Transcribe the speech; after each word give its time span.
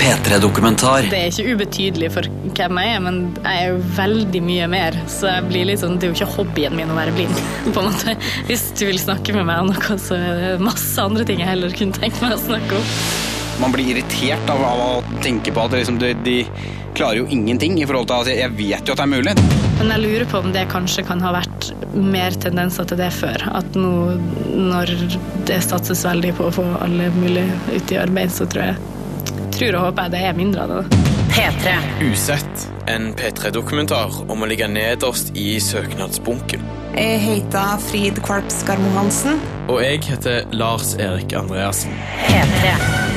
P3-dokumentar. 0.00 1.08
Det 1.10 1.18
er 1.18 1.30
ikke 1.30 1.56
ubetydelig 1.56 2.10
for 2.14 2.28
hvem 2.56 2.80
jeg 2.82 2.94
er, 2.94 3.02
men 3.04 3.20
jeg 3.40 3.62
er 3.62 3.70
jo 3.70 3.78
veldig 3.96 4.42
mye 4.46 4.68
mer. 4.70 4.98
Så 5.10 5.30
jeg 5.30 5.46
blir 5.48 5.68
litt 5.70 5.82
sånn, 5.82 5.96
det 6.00 6.08
er 6.08 6.12
jo 6.12 6.18
ikke 6.18 6.34
hobbyen 6.36 6.76
min 6.78 6.92
å 6.92 6.98
være 6.98 7.14
blind. 7.16 7.40
på 7.72 7.82
en 7.82 7.88
måte. 7.90 8.16
Hvis 8.50 8.68
du 8.78 8.86
vil 8.88 9.00
snakke 9.02 9.34
med 9.36 9.48
meg 9.48 9.64
om 9.64 9.72
noe, 9.72 9.98
så 10.00 10.18
er 10.18 10.42
det 10.42 10.64
masse 10.64 11.02
andre 11.02 11.26
ting 11.28 11.42
jeg 11.42 11.50
heller 11.50 11.74
kunne 11.76 11.96
tenkt 11.96 12.22
meg 12.24 12.36
å 12.36 12.42
snakke 12.42 12.78
om. 12.78 12.94
Man 13.60 13.72
blir 13.72 13.88
irritert 13.94 14.50
av, 14.52 14.60
av 14.68 14.82
å 14.84 15.20
tenke 15.24 15.54
på 15.54 15.62
at 15.64 15.76
liksom, 15.78 16.00
de, 16.02 16.12
de, 16.26 16.40
klarer 16.96 17.20
jo 17.20 17.26
ingenting 17.32 17.76
i 17.80 17.84
forhold 17.84 18.08
til 18.08 18.22
at 18.24 18.28
jeg 18.32 18.52
vet 18.56 18.88
jo 18.88 18.94
at 18.94 19.00
det 19.00 19.04
er 19.04 19.10
mulig. 19.12 19.34
Men 19.76 19.90
jeg 19.92 20.00
lurer 20.00 20.28
på 20.30 20.40
om 20.40 20.52
det 20.54 20.62
kanskje 20.72 21.04
kan 21.04 21.20
ha 21.24 21.34
vært 21.36 21.70
mer 21.92 22.36
tendenser 22.40 22.88
til 22.88 23.00
det 23.00 23.10
før. 23.12 23.44
At 23.52 23.76
nå 23.76 23.92
når 24.72 24.92
det 25.48 25.60
satses 25.64 26.06
veldig 26.08 26.32
på 26.38 26.48
å 26.48 26.54
få 26.56 26.64
alle 26.80 27.10
mulige 27.16 27.58
ut 27.74 27.92
i 27.92 28.00
arbeid, 28.00 28.32
så 28.32 28.48
tror 28.48 28.70
jeg 28.70 28.95
tror 29.56 29.78
og 29.78 29.88
håper 29.88 30.06
jeg 30.06 30.14
det 30.16 30.22
er 30.28 30.36
mindre 30.36 30.66
av 30.66 30.74
det. 30.74 31.02
P3. 31.36 31.74
Usett, 32.06 32.66
en 32.88 33.10
P3-dokumentar 33.16 34.22
om 34.30 34.44
å 34.44 34.48
ligge 34.48 34.68
nederst 34.70 35.34
i 35.36 35.58
søknadsbunken. 35.60 36.64
Jeg 36.96 37.20
heter 37.24 37.76
Frid 37.90 38.22
Kvalp 38.24 38.48
Skarmo 38.52 38.92
Hansen. 38.96 39.42
Og 39.68 39.82
jeg 39.84 40.00
heter 40.06 40.48
Lars 40.56 40.94
Erik 40.96 41.36
Andreassen. 41.36 41.92
P3. 42.30 43.15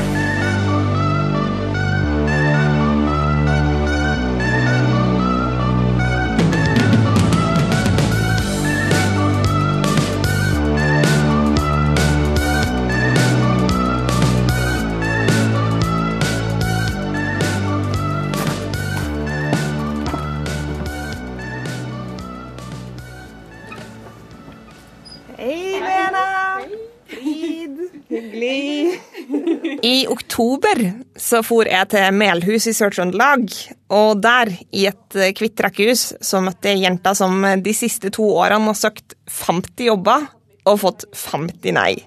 Oktober 30.40 31.04
så 31.20 31.42
for 31.44 31.68
jeg 31.68 31.90
til 31.92 32.14
Melhus 32.16 32.68
i 32.70 32.74
Sør-Trøndelag, 32.74 33.50
og 33.92 34.22
der, 34.24 34.54
i 34.72 34.86
et 34.88 35.18
kvitt 35.36 35.60
rekkehus, 35.60 36.14
så 36.22 36.40
møtte 36.40 36.72
jeg 36.72 36.86
jenta 36.86 37.14
som 37.14 37.44
de 37.60 37.74
siste 37.76 38.10
to 38.10 38.24
årene 38.24 38.72
har 38.72 38.78
søkt 38.78 39.18
50 39.28 39.90
jobber 39.90 40.30
og 40.64 40.80
fått 40.80 41.06
50 41.12 41.76
nei. 41.76 41.98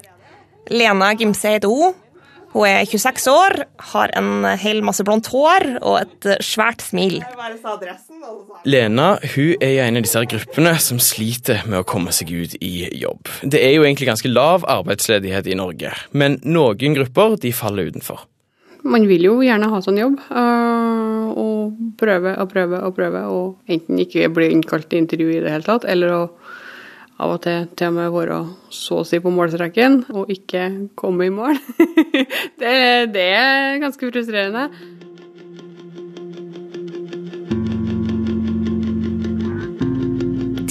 Lena 0.72 1.12
Gimse 1.12 1.52
heter 1.52 1.68
hun. 1.68 1.92
Hun 2.52 2.66
er 2.68 2.84
26 2.84 3.32
år, 3.32 3.54
har 3.92 4.12
en 4.18 4.44
hel 4.60 4.82
masse 4.84 5.04
blondt 5.08 5.30
hår 5.32 5.64
og 5.80 5.94
et 6.02 6.26
svært 6.44 6.84
smil. 6.84 7.22
Lena 8.68 9.06
hun 9.34 9.54
er 9.56 9.70
i 9.70 9.78
en 9.80 9.96
av 9.96 10.04
disse 10.04 10.24
gruppene 10.34 10.74
som 10.84 11.00
sliter 11.00 11.64
med 11.64 11.80
å 11.80 11.86
komme 11.88 12.12
seg 12.12 12.32
ut 12.32 12.58
i 12.60 12.90
jobb. 13.00 13.30
Det 13.42 13.62
er 13.62 13.72
jo 13.76 13.86
egentlig 13.86 14.10
ganske 14.10 14.32
lav 14.32 14.66
arbeidsledighet 14.68 15.48
i 15.48 15.56
Norge, 15.56 15.94
men 16.12 16.36
noen 16.44 16.98
grupper 16.98 17.38
de 17.40 17.54
faller 17.56 17.88
utenfor. 17.88 18.26
Man 18.82 19.06
vil 19.06 19.28
jo 19.28 19.36
gjerne 19.46 19.68
ha 19.70 19.78
sånn 19.82 20.00
jobb, 20.00 20.18
øh, 20.26 21.26
og 21.38 21.92
prøve 22.00 22.34
og 22.42 22.48
prøve 22.50 22.80
og 22.82 22.96
prøve, 22.96 23.20
og 23.30 23.70
enten 23.70 24.00
ikke 24.02 24.28
bli 24.34 24.50
innkalt 24.50 24.88
til 24.90 25.04
intervju 25.04 25.28
i 25.36 25.42
det 25.44 25.52
hele 25.54 25.66
tatt, 25.66 25.86
eller 25.88 26.16
å 26.16 26.22
av 27.22 27.36
og 27.36 27.42
til 27.44 27.68
til 27.78 27.92
og 27.92 27.96
med 27.96 28.10
være 28.14 28.38
så 28.74 29.02
å 29.02 29.06
si 29.06 29.20
på 29.22 29.30
målstreken 29.32 30.00
og 30.14 30.30
ikke 30.32 30.64
komme 30.98 31.28
i 31.28 31.34
mål. 31.34 31.58
det, 32.60 32.74
det 33.14 33.28
er 33.36 33.78
ganske 33.82 34.10
frustrerende. 34.10 34.66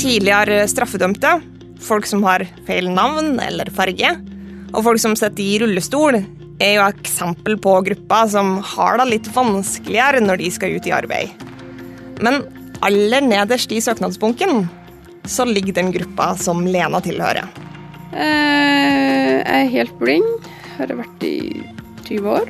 Tidligere 0.02 0.66
straffedømte, 0.68 1.38
folk 1.82 2.10
som 2.10 2.26
har 2.28 2.44
feil 2.68 2.90
navn 2.92 3.38
eller 3.40 3.72
farge, 3.74 4.16
og 4.72 4.84
folk 4.88 5.02
som 5.04 5.16
sitter 5.20 5.46
i 5.46 5.60
rullestol, 5.62 6.20
er 6.62 6.76
jo 6.76 6.86
eksempel 6.86 7.56
på 7.62 7.78
grupper 7.88 8.28
som 8.34 8.58
har 8.74 9.00
det 9.00 9.08
litt 9.10 9.30
vanskeligere 9.34 10.22
når 10.24 10.42
de 10.42 10.52
skal 10.54 10.76
ut 10.76 10.90
i 10.90 10.94
arbeid. 10.94 11.48
Men 12.22 12.44
aller 12.86 13.24
nederst 13.26 13.72
i 13.74 13.82
søknadsbunken 13.82 14.68
så 15.26 15.46
ligger 15.46 15.78
den 15.78 15.92
gruppa 15.94 16.32
som 16.40 16.66
Lena 16.68 17.02
tilhører. 17.04 17.50
Eh, 18.12 19.38
jeg 19.42 19.62
er 19.62 19.70
helt 19.76 20.00
blind. 20.00 20.50
Har 20.78 20.94
vært 20.98 21.28
i 21.28 21.62
20 22.08 22.34
år. 22.40 22.50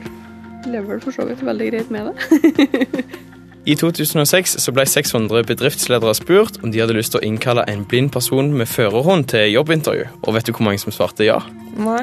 Lever 0.69 0.87
vel 0.93 1.03
for 1.03 1.15
så 1.15 1.25
vidt 1.27 1.43
veldig 1.45 1.67
greit 1.71 1.91
med 1.93 2.11
det. 2.11 3.03
I 3.69 3.75
2006 3.77 4.55
så 4.57 4.73
ble 4.73 4.87
600 4.89 5.43
bedriftsledere 5.45 6.15
spurt 6.17 6.57
om 6.65 6.71
de 6.73 6.81
hadde 6.81 6.95
lyst 6.97 7.13
til 7.13 7.21
å 7.21 7.27
innkalle 7.27 7.65
en 7.69 7.83
blind 7.85 8.09
person 8.13 8.49
med 8.57 8.69
førerhånd 8.69 9.27
til 9.35 9.51
jobbintervju. 9.53 10.07
Og 10.25 10.33
vet 10.33 10.47
du 10.47 10.53
hvor 10.55 10.65
mange 10.65 10.81
som 10.81 10.93
svarte 10.95 11.27
ja? 11.27 11.37
Nei. 11.77 12.01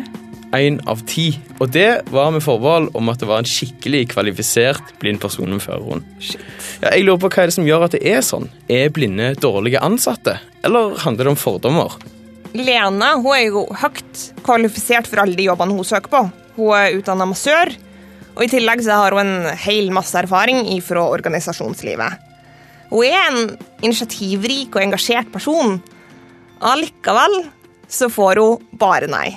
Én 0.54 0.78
av 0.88 1.02
ti. 1.10 1.32
Og 1.58 1.72
det 1.74 2.04
var 2.14 2.30
med 2.32 2.44
forbehold 2.46 2.92
om 2.96 3.10
at 3.10 3.18
det 3.20 3.26
var 3.28 3.42
en 3.42 3.50
skikkelig 3.50 4.04
kvalifisert 4.14 4.94
blind 5.02 5.18
person 5.20 5.50
med 5.50 5.64
førerhånd. 5.64 6.06
Ja, 6.78 6.94
jeg 6.94 7.08
lurer 7.08 7.24
på 7.24 7.32
Hva 7.34 7.42
er 7.42 7.50
det 7.50 7.58
som 7.58 7.66
gjør 7.66 7.88
at 7.88 7.98
det 7.98 8.04
er 8.06 8.22
sånn? 8.24 8.46
Er 8.70 8.94
blinde 8.94 9.32
dårlige 9.42 9.82
ansatte? 9.82 10.38
Eller 10.66 10.96
handler 10.98 11.28
det 11.28 11.34
om 11.34 11.38
fordommer? 11.38 11.98
Lena 12.56 13.14
hun 13.20 13.34
er 13.36 13.44
jo 13.46 13.64
høyt 13.82 14.22
kvalifisert 14.46 15.08
for 15.10 15.22
alle 15.22 15.36
de 15.38 15.46
jobbene 15.48 15.76
hun 15.76 15.86
søker 15.86 16.10
på. 16.12 16.22
Hun 16.56 16.72
er 16.74 16.96
utdanna 16.96 17.26
massør, 17.28 17.70
og 18.34 18.44
i 18.44 18.50
tillegg 18.50 18.82
så 18.86 18.96
har 19.02 19.14
hun 19.14 19.26
en 19.26 19.58
hel 19.66 19.92
masse 19.94 20.16
erfaring 20.18 20.64
fra 20.84 21.04
organisasjonslivet. 21.10 22.24
Hun 22.88 23.04
er 23.04 23.28
en 23.28 23.52
initiativrik 23.84 24.76
og 24.76 24.84
engasjert 24.86 25.28
person. 25.32 25.76
Allikevel 26.64 27.42
så 27.88 28.08
får 28.12 28.40
hun 28.42 28.78
bare 28.80 29.10
nei. 29.10 29.28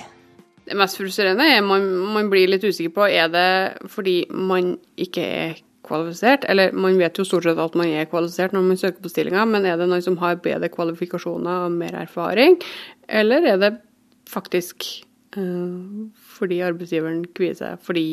Det 0.65 0.77
mest 0.79 0.95
frustrerende 0.95 1.43
er 1.57 1.65
man, 1.65 1.83
man 2.15 2.29
blir 2.31 2.47
litt 2.47 2.63
usikker 2.63 2.93
på 2.95 3.07
er 3.09 3.27
det 3.33 3.89
fordi 3.91 4.21
man 4.31 4.77
ikke 4.95 5.25
er 5.25 5.59
kvalifisert, 5.91 6.47
eller 6.49 6.73
man 6.73 6.97
vet 6.99 7.19
jo 7.19 7.27
stort 7.27 7.45
sett 7.47 7.59
at 7.61 7.77
man 7.77 7.91
er 7.91 8.09
kvalifisert 8.09 8.55
når 8.55 8.67
man 8.69 8.79
søker 8.79 9.03
på 9.03 9.11
stillinga, 9.11 9.45
men 9.49 9.67
er 9.67 9.79
det 9.79 9.89
noen 9.91 10.03
som 10.05 10.17
har 10.23 10.41
bedre 10.43 10.71
kvalifikasjoner 10.71 11.67
og 11.67 11.77
mer 11.77 11.99
erfaring, 12.01 12.57
eller 13.11 13.51
er 13.53 13.61
det 13.61 13.73
faktisk 14.31 14.87
uh, 15.37 16.07
fordi 16.37 16.61
arbeidsgiveren 16.63 17.25
kvier 17.35 17.57
seg 17.59 17.81
fordi 17.83 18.07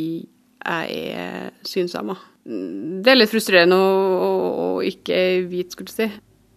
jeg 0.59 1.03
er 1.15 1.53
synshemma? 1.67 2.19
Det 2.49 3.13
er 3.13 3.21
litt 3.21 3.31
frustrerende 3.31 3.77
å, 3.77 4.39
å 4.65 4.69
ikke 4.87 5.19
vite, 5.51 5.77
skulle 5.77 5.93
du 5.93 5.95
si. 5.95 6.09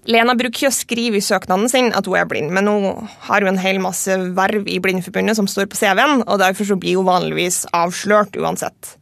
Lena 0.09 0.33
bruker 0.33 0.63
ikke 0.63 0.71
å 0.71 0.73
skrive 0.73 1.19
i 1.19 1.23
søknaden 1.23 1.69
sin 1.69 1.91
at 1.93 2.07
hun 2.09 2.17
er 2.17 2.29
blind, 2.29 2.49
men 2.55 2.69
hun 2.69 3.09
har 3.27 3.43
jo 3.43 3.51
en 3.51 3.59
hel 3.61 3.77
masse 3.83 4.15
verv 4.37 4.65
i 4.65 4.79
Blindforbundet 4.81 5.37
som 5.37 5.49
står 5.49 5.69
på 5.69 5.77
CV-en, 5.77 6.23
og 6.25 6.41
derfor 6.41 6.71
så 6.71 6.79
blir 6.79 6.97
hun 6.97 7.09
vanligvis 7.09 7.67
avslørt 7.77 8.39
uansett. 8.39 8.95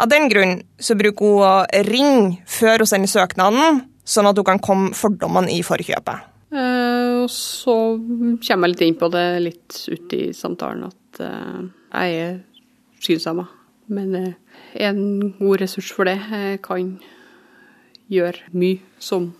Av 0.00 0.08
den 0.08 0.30
grunn 0.32 0.58
så 0.80 0.96
bruker 0.96 1.28
hun 1.28 1.44
å 1.44 1.84
ringe 1.86 2.40
før 2.48 2.84
hun 2.84 2.88
sender 2.88 3.10
søknaden, 3.12 3.82
sånn 4.08 4.28
at 4.30 4.38
hun 4.40 4.48
kan 4.48 4.62
komme 4.64 4.94
fordommene 4.96 5.52
i 5.52 5.60
forkjøpet. 5.66 6.26
Eh, 6.50 7.20
og 7.20 7.28
så 7.30 7.76
kommer 8.00 8.40
jeg 8.40 8.72
litt 8.72 8.86
inn 8.88 8.98
på 8.98 9.10
det 9.12 9.26
litt 9.44 9.80
ut 9.92 10.14
i 10.16 10.22
samtalen 10.34 10.88
at 10.88 11.20
eh, 11.22 11.58
jeg 11.92 12.22
er 12.24 12.38
synshemma. 13.04 13.46
Men 13.90 14.14
uh, 14.14 14.32
en 14.78 15.00
god 15.38 15.64
ressurs 15.64 15.90
for 15.94 16.06
det 16.06 16.16
jeg 16.30 16.60
kan 16.62 16.92
gjøre 18.10 18.52
mye 18.54 18.78
som 19.02 19.32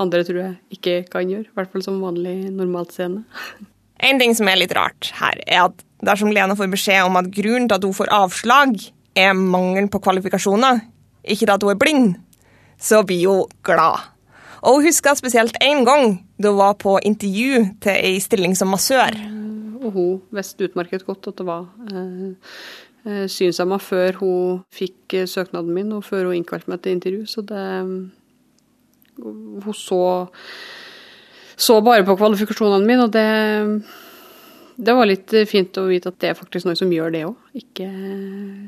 andre 0.00 0.22
tror 0.26 0.40
jeg 0.44 0.78
ikke 0.78 0.94
kan 1.10 1.30
gjøre. 1.30 1.48
I 1.50 1.58
hvert 1.58 1.72
fall 1.74 1.84
som 1.84 2.00
vanlig 2.02 2.36
normalt 2.54 2.94
seende. 2.94 3.24
En 4.00 4.20
ting 4.22 4.32
som 4.36 4.48
er 4.48 4.60
litt 4.62 4.74
rart 4.76 5.10
her, 5.18 5.42
er 5.44 5.66
at 5.66 5.82
dersom 6.06 6.30
Lena 6.32 6.56
får 6.56 6.70
beskjed 6.72 7.04
om 7.04 7.18
at 7.20 7.28
grunnen 7.34 7.68
til 7.68 7.76
at 7.76 7.84
hun 7.84 7.96
får 7.98 8.12
avslag, 8.16 8.78
er 9.16 9.32
mangel 9.34 9.88
på 9.90 10.00
kvalifikasjoner, 10.02 10.80
ikke 11.24 11.52
at 11.52 11.62
hun 11.62 11.74
er 11.74 11.80
blind, 11.80 12.14
så 12.80 13.02
blir 13.06 13.28
hun 13.28 13.60
glad. 13.66 14.00
Og 14.60 14.76
hun 14.76 14.84
husker 14.84 15.16
spesielt 15.16 15.56
én 15.64 15.84
gang 15.84 16.18
da 16.42 16.52
hun 16.52 16.58
var 16.58 16.76
på 16.80 16.98
intervju 17.04 17.64
til 17.80 17.92
ei 17.96 18.20
stilling 18.20 18.56
som 18.56 18.68
massør. 18.72 19.16
Og 19.80 19.92
hun 19.92 20.20
visste 20.36 20.68
utmerket 20.68 21.06
godt 21.06 21.30
at 21.30 21.38
det 21.40 21.46
var 21.48 21.64
eh, 21.88 23.26
synshemma 23.28 23.80
før 23.80 24.20
hun 24.20 24.60
fikk 24.72 25.22
søknaden 25.26 25.72
min, 25.74 25.92
og 25.96 26.04
før 26.04 26.28
hun 26.28 26.40
innkalte 26.40 26.70
meg 26.70 26.82
til 26.82 26.98
intervju. 26.98 27.26
Så 27.26 27.42
det 27.42 28.10
Hun 29.20 29.74
så, 29.74 30.26
så 31.56 31.80
bare 31.84 32.04
på 32.04 32.16
kvalifikasjonene 32.16 32.86
mine, 32.86 33.04
og 33.04 33.12
det 33.12 33.82
det 34.80 34.94
var 34.96 35.08
litt 35.08 35.34
fint 35.50 35.76
å 35.80 35.86
vite 35.90 36.10
at 36.10 36.20
det 36.22 36.30
er 36.30 36.38
faktisk 36.38 36.68
noe 36.68 36.78
som 36.78 36.92
gjør 36.92 37.12
det 37.14 37.24
òg. 37.28 37.36
Ikke 37.60 37.88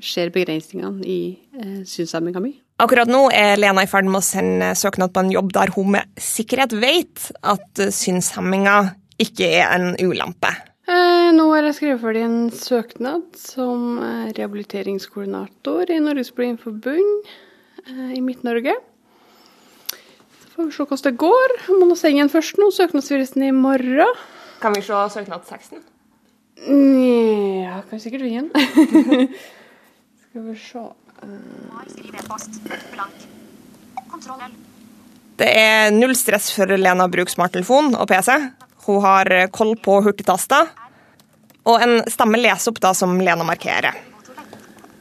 ser 0.04 0.32
begrensningene 0.34 1.06
i 1.08 1.20
eh, 1.56 1.78
synshemminga 1.88 2.42
mi. 2.44 2.52
Akkurat 2.82 3.10
nå 3.10 3.28
er 3.34 3.60
Lena 3.60 3.84
i 3.84 3.90
ferd 3.90 4.08
med 4.08 4.18
å 4.20 4.26
sende 4.26 4.72
søknad 4.78 5.12
på 5.14 5.22
en 5.22 5.32
jobb 5.32 5.52
der 5.54 5.72
hun 5.76 5.94
med 5.94 6.20
sikkerhet 6.20 6.74
vet 6.82 7.30
at 7.46 7.82
synshemminga 7.94 8.76
ikke 9.22 9.48
er 9.60 9.72
en 9.76 9.92
ulempe. 10.02 10.50
Eh, 10.90 11.28
nå 11.36 11.44
har 11.52 11.68
jeg 11.68 11.76
skrevet 11.78 12.02
ferdig 12.02 12.24
en 12.26 12.40
søknad 12.50 13.36
som 13.38 14.00
eh, 14.02 14.32
rehabiliteringskoordinator 14.34 15.92
i 15.94 16.00
Norges 16.02 16.32
Blindforbund 16.34 17.30
eh, 17.86 18.10
i 18.16 18.20
Midt-Norge. 18.24 18.74
Så 20.42 20.50
får 20.56 20.66
vi 20.66 20.74
se 20.74 20.82
hvordan 20.82 21.06
det 21.06 21.14
går. 21.22 21.56
Jeg 21.68 21.78
må 21.78 21.86
nå 21.86 21.98
sende 22.00 22.24
den 22.24 22.32
først 22.34 22.58
nå. 22.58 22.72
Søknadsfristen 22.74 23.46
i 23.46 23.54
morgen. 23.54 24.20
Kan 24.62 24.74
vi 24.74 24.82
se 24.82 25.06
søknadsteksten? 25.14 25.86
Ja, 26.62 27.82
kan 27.90 28.00
sikkert 28.00 28.22
vinne 28.22 28.48
den. 28.52 29.28
Skal 30.22 30.44
vi 30.46 30.58
se 30.58 30.84
L. 31.22 31.38
Det 35.36 35.48
er 35.48 35.90
null 35.94 36.14
stress 36.18 36.50
for 36.54 36.70
Lena 36.78 37.06
å 37.06 37.12
bruke 37.12 37.32
smarttelefon 37.32 37.94
og 37.98 38.08
PC. 38.10 38.30
Hun 38.86 39.02
har 39.02 39.30
koll 39.54 39.74
på 39.82 39.98
hurtigtaster. 40.06 40.70
Og 41.66 41.82
en 41.82 42.00
stemme 42.10 42.40
leser 42.40 42.72
opp 42.72 42.80
da 42.82 42.90
som 42.94 43.20
Lena 43.22 43.46
markerer. 43.46 43.94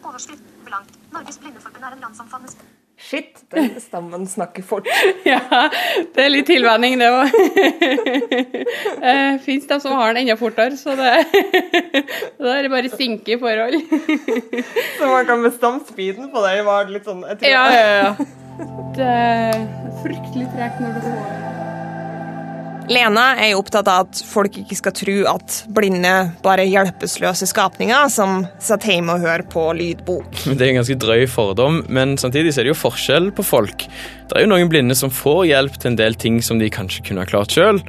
Overskrift. 0.06 0.44
Blank. 0.66 0.94
Norges 1.14 1.42
Blindeforbund 1.42 1.86
er 1.86 1.98
en 1.98 2.06
landsomfattende 2.06 2.81
Shit, 3.02 3.40
den 3.50 3.74
stammen 3.82 4.28
snakker 4.30 4.64
fort. 4.64 4.88
Ja, 5.26 5.40
det 6.16 6.24
er 6.24 6.30
litt 6.32 6.48
tilvenning, 6.50 7.00
det 7.02 7.10
òg. 7.10 7.34
Fins 9.46 9.66
de 9.70 9.80
som 9.82 9.96
har 9.98 10.14
den 10.14 10.22
enda 10.24 10.38
fortere, 10.40 10.78
så 10.78 10.94
det 11.00 11.10
Da 12.42 12.54
er 12.56 12.68
det 12.68 12.72
bare 12.74 12.92
sinke 12.94 13.36
i 13.36 13.40
forhold. 13.42 13.80
Så 15.00 15.10
man 15.10 15.26
kan 15.30 15.44
bestemme 15.46 15.82
speeden 15.90 16.30
på 16.34 16.46
det. 16.46 16.56
var 16.68 16.90
litt 16.94 17.10
sånn, 17.10 17.26
jeg 17.26 17.42
tror 17.42 17.52
Ja, 17.52 17.66
ja, 17.74 17.92
ja. 18.04 18.14
Det 18.98 19.10
er 19.10 19.62
fryktelig 20.04 20.48
tregt 20.54 20.82
når 20.84 20.98
du 20.98 21.06
får 21.08 21.71
Lena 22.92 23.38
er 23.40 23.54
jo 23.54 23.62
opptatt 23.62 23.88
av 23.88 24.04
at 24.04 24.20
folk 24.28 24.58
ikke 24.60 24.76
skal 24.76 24.94
tro 24.98 25.14
at 25.32 25.62
blinde 25.72 26.12
bare 26.44 26.66
hjelpeløse 26.68 27.48
skapninger 27.48 28.10
som 28.12 28.44
satt 28.60 28.84
hjemme 28.90 29.16
og 29.16 29.24
hører 29.24 29.46
på 29.48 29.64
lydbok. 29.78 30.42
Det 30.58 30.60
er 30.60 30.74
en 30.74 30.82
ganske 30.82 30.98
drøy 31.00 31.24
fordom, 31.32 31.82
men 31.88 32.18
samtidig 32.20 32.52
så 32.52 32.62
er 32.62 32.68
det 32.68 32.74
jo 32.74 32.82
forskjell 32.82 33.30
på 33.38 33.46
folk. 33.48 33.86
Det 34.28 34.36
er 34.36 34.44
jo 34.44 34.52
noen 34.52 34.72
blinde 34.72 34.98
som 34.98 35.14
får 35.14 35.46
hjelp 35.54 35.78
til 35.80 35.94
en 35.94 36.00
del 36.02 36.18
ting 36.20 36.42
som 36.44 36.60
de 36.60 36.68
kanskje 36.74 37.06
kunne 37.08 37.24
ha 37.24 37.30
klart 37.30 37.56
sjøl. 37.56 37.80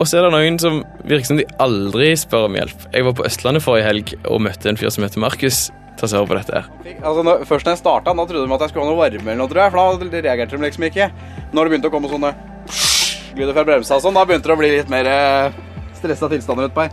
Og 0.00 0.08
så 0.08 0.18
er 0.18 0.26
det 0.26 0.32
noen 0.34 0.56
som 0.58 0.80
virker 1.04 1.28
som 1.28 1.38
de 1.38 1.46
aldri 1.62 2.14
spør 2.18 2.48
om 2.48 2.56
hjelp. 2.56 2.86
Jeg 2.94 3.06
var 3.06 3.16
på 3.18 3.26
Østlandet 3.28 3.64
forrige 3.66 3.86
helg 3.90 4.14
og 4.24 4.40
møtte 4.48 4.72
en 4.72 4.80
fyr 4.80 4.90
som 4.94 5.04
heter 5.04 5.22
Markus. 5.22 5.66
Ta 6.00 6.08
seg 6.08 6.22
over 6.22 6.32
på 6.32 6.38
dette 6.40 6.56
her. 6.56 6.96
Altså, 7.02 7.20
når, 7.28 7.44
først 7.46 7.68
da 7.68 7.76
jeg 7.76 7.82
starta, 7.82 8.16
trodde 8.16 8.48
de 8.48 8.56
at 8.56 8.64
jeg 8.64 8.72
skulle 8.72 8.88
ha 8.88 8.94
noe 8.94 9.02
varme 9.02 9.28
eller 9.28 9.42
noe, 9.44 9.52
tror 9.52 9.66
jeg. 9.66 9.74
For 9.76 10.00
da 10.00 10.24
reagerte 10.24 10.56
de 10.56 10.64
liksom 10.64 10.88
ikke. 10.88 11.10
Når 11.52 11.60
det 11.68 11.74
begynte 11.74 11.92
å 11.92 11.94
komme 11.94 12.10
sånne 12.10 12.32
lyder 13.36 13.54
fra 13.56 13.64
bremsa 13.66 13.96
og 13.98 14.04
sånn, 14.04 14.16
da 14.16 14.24
begynte 14.28 14.50
det 14.50 14.56
å 14.56 14.60
bli 14.60 14.72
litt 14.74 14.90
mer 14.92 15.08
eh, 15.08 15.60
stressa 15.98 16.28
tilstander 16.32 16.68
utpå 16.70 16.86
her. 16.86 16.92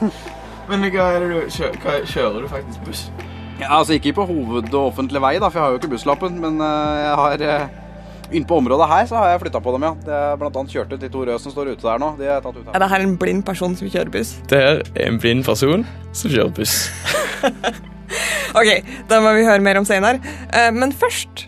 Men 0.70 0.86
hva 0.94 1.10
er 1.16 1.24
det 1.24 1.28
du 1.30 1.52
kjører, 1.52 2.06
kjører 2.08 2.40
du 2.44 2.48
faktisk 2.50 2.86
buss? 2.86 3.04
Ja, 3.60 3.68
altså 3.78 3.94
ikke 3.94 4.14
på 4.16 4.24
hoved- 4.26 4.72
og 4.72 4.88
offentlig 4.88 5.20
vei, 5.22 5.36
da, 5.38 5.50
for 5.50 5.60
jeg 5.60 5.66
har 5.66 5.74
jo 5.74 5.80
ikke 5.82 5.92
busslappen. 5.92 6.38
Men 6.42 6.58
eh, 6.62 6.98
jeg 7.02 7.14
har 7.22 7.46
uh, 7.46 7.78
Inne 8.32 8.48
på 8.48 8.56
området 8.62 8.86
her 8.88 9.08
så 9.10 9.18
har 9.20 9.26
jeg 9.28 9.42
flytta 9.42 9.60
på 9.60 9.72
dem, 9.74 9.82
ja. 9.84 9.90
Det 10.06 10.12
er 10.16 10.38
blant 10.40 10.54
annet 10.56 10.72
kjørt 10.72 10.94
ut 10.94 11.02
de 11.02 11.10
to 11.12 11.24
røde 11.26 11.36
som 11.42 11.52
står 11.52 11.74
ute 11.74 11.84
der 11.84 12.00
nå. 12.00 12.14
De 12.16 12.30
er 12.32 12.40
tatt 12.40 12.56
ut 12.56 12.62
her. 12.64 12.72
Er 12.72 12.80
det 12.80 12.88
her 12.94 13.04
en 13.04 13.16
blind 13.20 13.44
person 13.44 13.76
som 13.76 13.90
kjører 13.92 14.12
buss? 14.14 14.30
Det 14.48 14.60
her 14.62 14.80
er 14.94 15.10
en 15.10 15.18
blind 15.20 15.44
person 15.44 15.84
som 16.16 16.32
kjører 16.32 16.54
buss. 16.56 16.78
Ok, 18.52 18.68
da 19.08 19.16
må 19.24 19.30
vi 19.32 19.44
høre 19.46 19.62
mer 19.64 19.78
om 19.80 19.86
senere. 19.88 20.20
Eh, 20.52 20.68
Men 20.76 20.92
først 20.92 21.46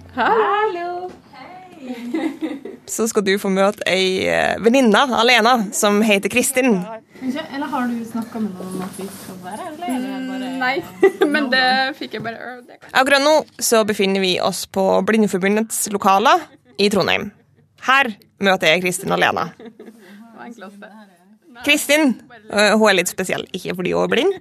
så 2.87 3.07
skal 3.09 3.25
du 3.27 3.33
få 3.41 3.51
møte 3.53 3.85
ei 3.89 4.27
eh, 4.29 4.57
venninne 4.63 5.05
alene 5.17 5.55
som 5.77 6.01
heter 6.05 6.33
Kristin. 6.33 6.77
Eller 7.25 7.71
har 7.73 7.89
du 7.89 8.03
snakka 8.05 8.43
med 8.43 8.53
noen 8.59 8.75
om 8.77 8.85
at 8.85 8.99
vi 9.01 9.07
skal 9.09 9.39
være 9.45 9.71
eller 9.71 9.95
er 9.95 10.05
det 10.05 10.13
bare 10.29 10.51
Nei, 10.61 10.75
men 11.35 11.49
det 11.53 11.65
fikk 11.99 12.19
jeg 12.19 12.27
bare 12.27 12.59
det. 12.67 12.81
Akkurat 12.93 13.25
nå 13.25 13.35
så 13.59 13.85
befinner 13.89 14.25
vi 14.25 14.37
oss 14.45 14.65
på 14.67 14.85
Blindeforbundets 15.07 15.87
lokaler 15.95 16.47
i 16.79 16.91
Trondheim. 16.93 17.31
Her 17.85 18.15
møter 18.45 18.75
jeg 18.75 18.85
Kristin 18.85 19.13
og 19.15 19.21
Lena. 19.23 19.51
var 19.55 20.49
enkleste. 20.49 20.91
Kristin 21.63 22.15
øh, 22.51 22.73
hun 22.79 22.89
er 22.91 22.99
litt 22.99 23.13
spesiell, 23.13 23.45
ikke 23.55 23.77
fordi 23.79 23.93
hun 23.95 24.07
er 24.07 24.13
blind, 24.13 24.35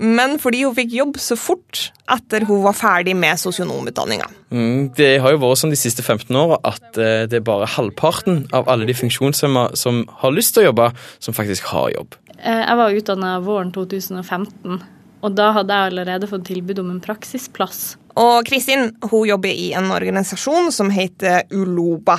men 0.00 0.36
fordi 0.38 0.64
hun 0.64 0.76
fikk 0.76 0.92
jobb 0.94 1.16
så 1.22 1.36
fort 1.38 1.88
etter 2.10 2.44
hun 2.48 2.62
var 2.66 2.76
ferdig 2.78 3.14
med 3.18 3.38
sosionomutdanninga. 3.40 4.28
Mm, 4.54 4.90
det 4.98 5.10
har 5.22 5.34
jo 5.34 5.40
vært 5.42 5.62
sånn 5.62 5.74
de 5.74 5.78
siste 5.80 6.04
15 6.04 6.34
åra 6.38 6.58
at 6.70 6.98
eh, 6.98 7.24
det 7.30 7.40
er 7.40 7.46
bare 7.46 7.68
halvparten 7.70 8.44
av 8.54 8.68
alle 8.70 8.86
de 8.88 8.96
funksjonshemma 8.96 9.70
som 9.78 10.04
har 10.22 10.34
lyst 10.34 10.54
til 10.54 10.64
å 10.66 10.70
jobbe, 10.70 10.90
som 11.22 11.36
faktisk 11.36 11.70
har 11.72 11.90
jobb. 11.96 12.18
Eh, 12.38 12.62
Jeg 12.64 12.78
var 12.78 12.94
utdanna 13.00 13.32
våren 13.44 13.72
2015, 13.74 14.82
og 15.18 15.34
da 15.34 15.50
hadde 15.56 15.74
jeg 15.74 15.92
allerede 15.92 16.30
fått 16.30 16.46
tilbud 16.46 16.78
om 16.84 16.92
en 16.94 17.02
praksisplass. 17.02 17.96
Og 18.18 18.46
Kristin 18.46 18.92
hun 19.10 19.26
jobber 19.28 19.50
i 19.50 19.72
en 19.78 19.90
organisasjon 19.94 20.72
som 20.74 20.90
heter 20.94 21.44
Uloba. 21.54 22.18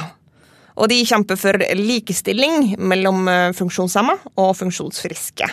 Og 0.80 0.88
de 0.92 1.00
kjemper 1.04 1.40
for 1.40 1.60
likestilling 1.76 2.76
mellom 2.80 3.28
eh, 3.28 3.50
funksjonshemma 3.58 4.16
og 4.40 4.54
funksjonsfriske. 4.60 5.50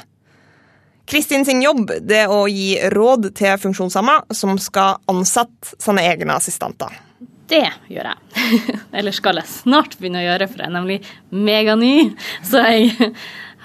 Kristin 1.07 1.45
sin 1.47 1.63
jobb 1.63 1.91
det 2.03 2.25
er 2.25 2.33
å 2.35 2.47
gi 2.51 2.77
råd 2.95 3.31
til 3.39 3.59
funksjonshemma 3.63 4.21
som 4.35 4.57
skal 4.59 4.99
ansette 5.11 5.77
sine 5.83 6.03
egne 6.07 6.35
assistenter. 6.35 6.95
Det 7.47 7.63
gjør 7.91 8.11
jeg. 8.11 8.61
Eller 8.97 9.15
skal 9.15 9.39
jeg 9.39 9.51
snart 9.51 9.95
begynne 10.01 10.23
å 10.23 10.27
gjøre, 10.27 10.49
for 10.51 10.63
jeg 10.63 10.71
er 10.71 10.75
nemlig 10.75 10.99
megany. 11.31 11.95
Så 12.47 12.63
jeg 12.67 13.13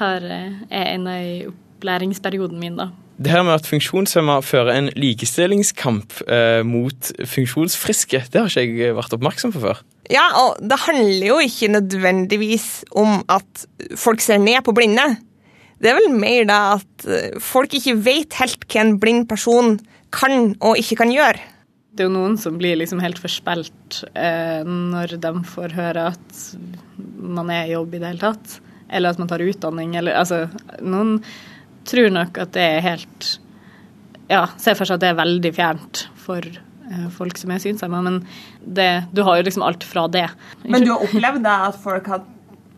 har, 0.01 0.25
eh, 0.25 0.59
er 0.69 0.91
ennå 0.95 1.15
i 1.17 1.31
opplæringsperioden 1.49 2.61
min, 2.61 2.77
da. 2.77 2.91
Det 3.21 3.29
her 3.29 3.43
med 3.45 3.53
at 3.53 3.67
funksjonshemma 3.69 4.39
fører 4.41 4.73
en 4.73 4.89
likestillingskamp 4.97 6.23
eh, 6.25 6.61
mot 6.65 7.11
funksjonsfriske, 7.29 8.23
det 8.33 8.41
har 8.41 8.49
ikke 8.49 8.85
jeg 8.85 8.97
vært 8.97 9.13
oppmerksom 9.17 9.53
på 9.53 9.61
før. 9.61 9.81
Ja, 10.11 10.25
og 10.41 10.59
det 10.59 10.79
handler 10.83 11.27
jo 11.29 11.37
ikke 11.39 11.71
nødvendigvis 11.71 12.83
om 12.99 13.21
at 13.31 13.65
folk 13.99 14.23
ser 14.23 14.41
ned 14.43 14.59
på 14.65 14.73
blinde. 14.75 15.05
Det 15.81 15.89
er 15.89 15.97
vel 15.97 16.11
mer 16.13 16.43
da 16.49 16.59
at 16.75 17.05
eh, 17.07 17.37
folk 17.41 17.73
ikke 17.77 17.95
vet 18.05 18.37
helt 18.41 18.67
hva 18.67 18.83
en 18.83 18.97
blind 19.01 19.25
person 19.29 19.77
kan 20.13 20.53
og 20.59 20.77
ikke 20.77 20.99
kan 21.01 21.13
gjøre. 21.13 21.39
Det 21.91 22.05
er 22.05 22.09
jo 22.09 22.13
noen 22.13 22.37
som 22.39 22.59
blir 22.59 22.77
liksom 22.79 23.01
helt 23.03 23.19
forspilt 23.19 24.01
eh, 24.15 24.61
når 24.67 25.15
de 25.23 25.31
får 25.47 25.73
høre 25.75 26.09
at 26.13 26.43
man 26.99 27.49
er 27.51 27.69
i 27.69 27.73
jobb 27.73 27.95
i 27.95 28.01
det 28.03 28.11
hele 28.13 28.25
tatt. 28.27 28.59
Eller 28.91 29.11
at 29.11 29.19
man 29.19 29.31
tar 29.31 29.43
utdanning. 29.43 29.95
Eller, 29.99 30.19
altså, 30.19 30.45
noen 30.83 31.17
tror 31.87 32.11
nok 32.13 32.39
at 32.43 32.51
det 32.57 32.67
er 32.67 32.83
helt 32.85 33.31
Ja, 34.31 34.45
ser 34.61 34.77
for 34.79 34.87
seg 34.87 34.99
at 34.99 35.03
det 35.03 35.09
er 35.11 35.19
veldig 35.19 35.51
fjernt 35.55 36.05
for 36.19 36.45
folk 37.15 37.39
som 37.39 37.53
er 37.53 37.61
synshemma, 37.63 38.01
men 38.05 38.21
det, 38.61 38.89
du 39.15 39.23
har 39.27 39.39
jo 39.39 39.47
liksom 39.47 39.65
alt 39.67 39.85
fra 39.87 40.07
det. 40.11 40.27
Men 40.63 40.85
du 40.85 40.91
har 40.93 41.05
opplevd 41.05 41.43
det 41.45 41.57
at 41.71 41.81
folk 41.81 42.09
har, 42.11 42.23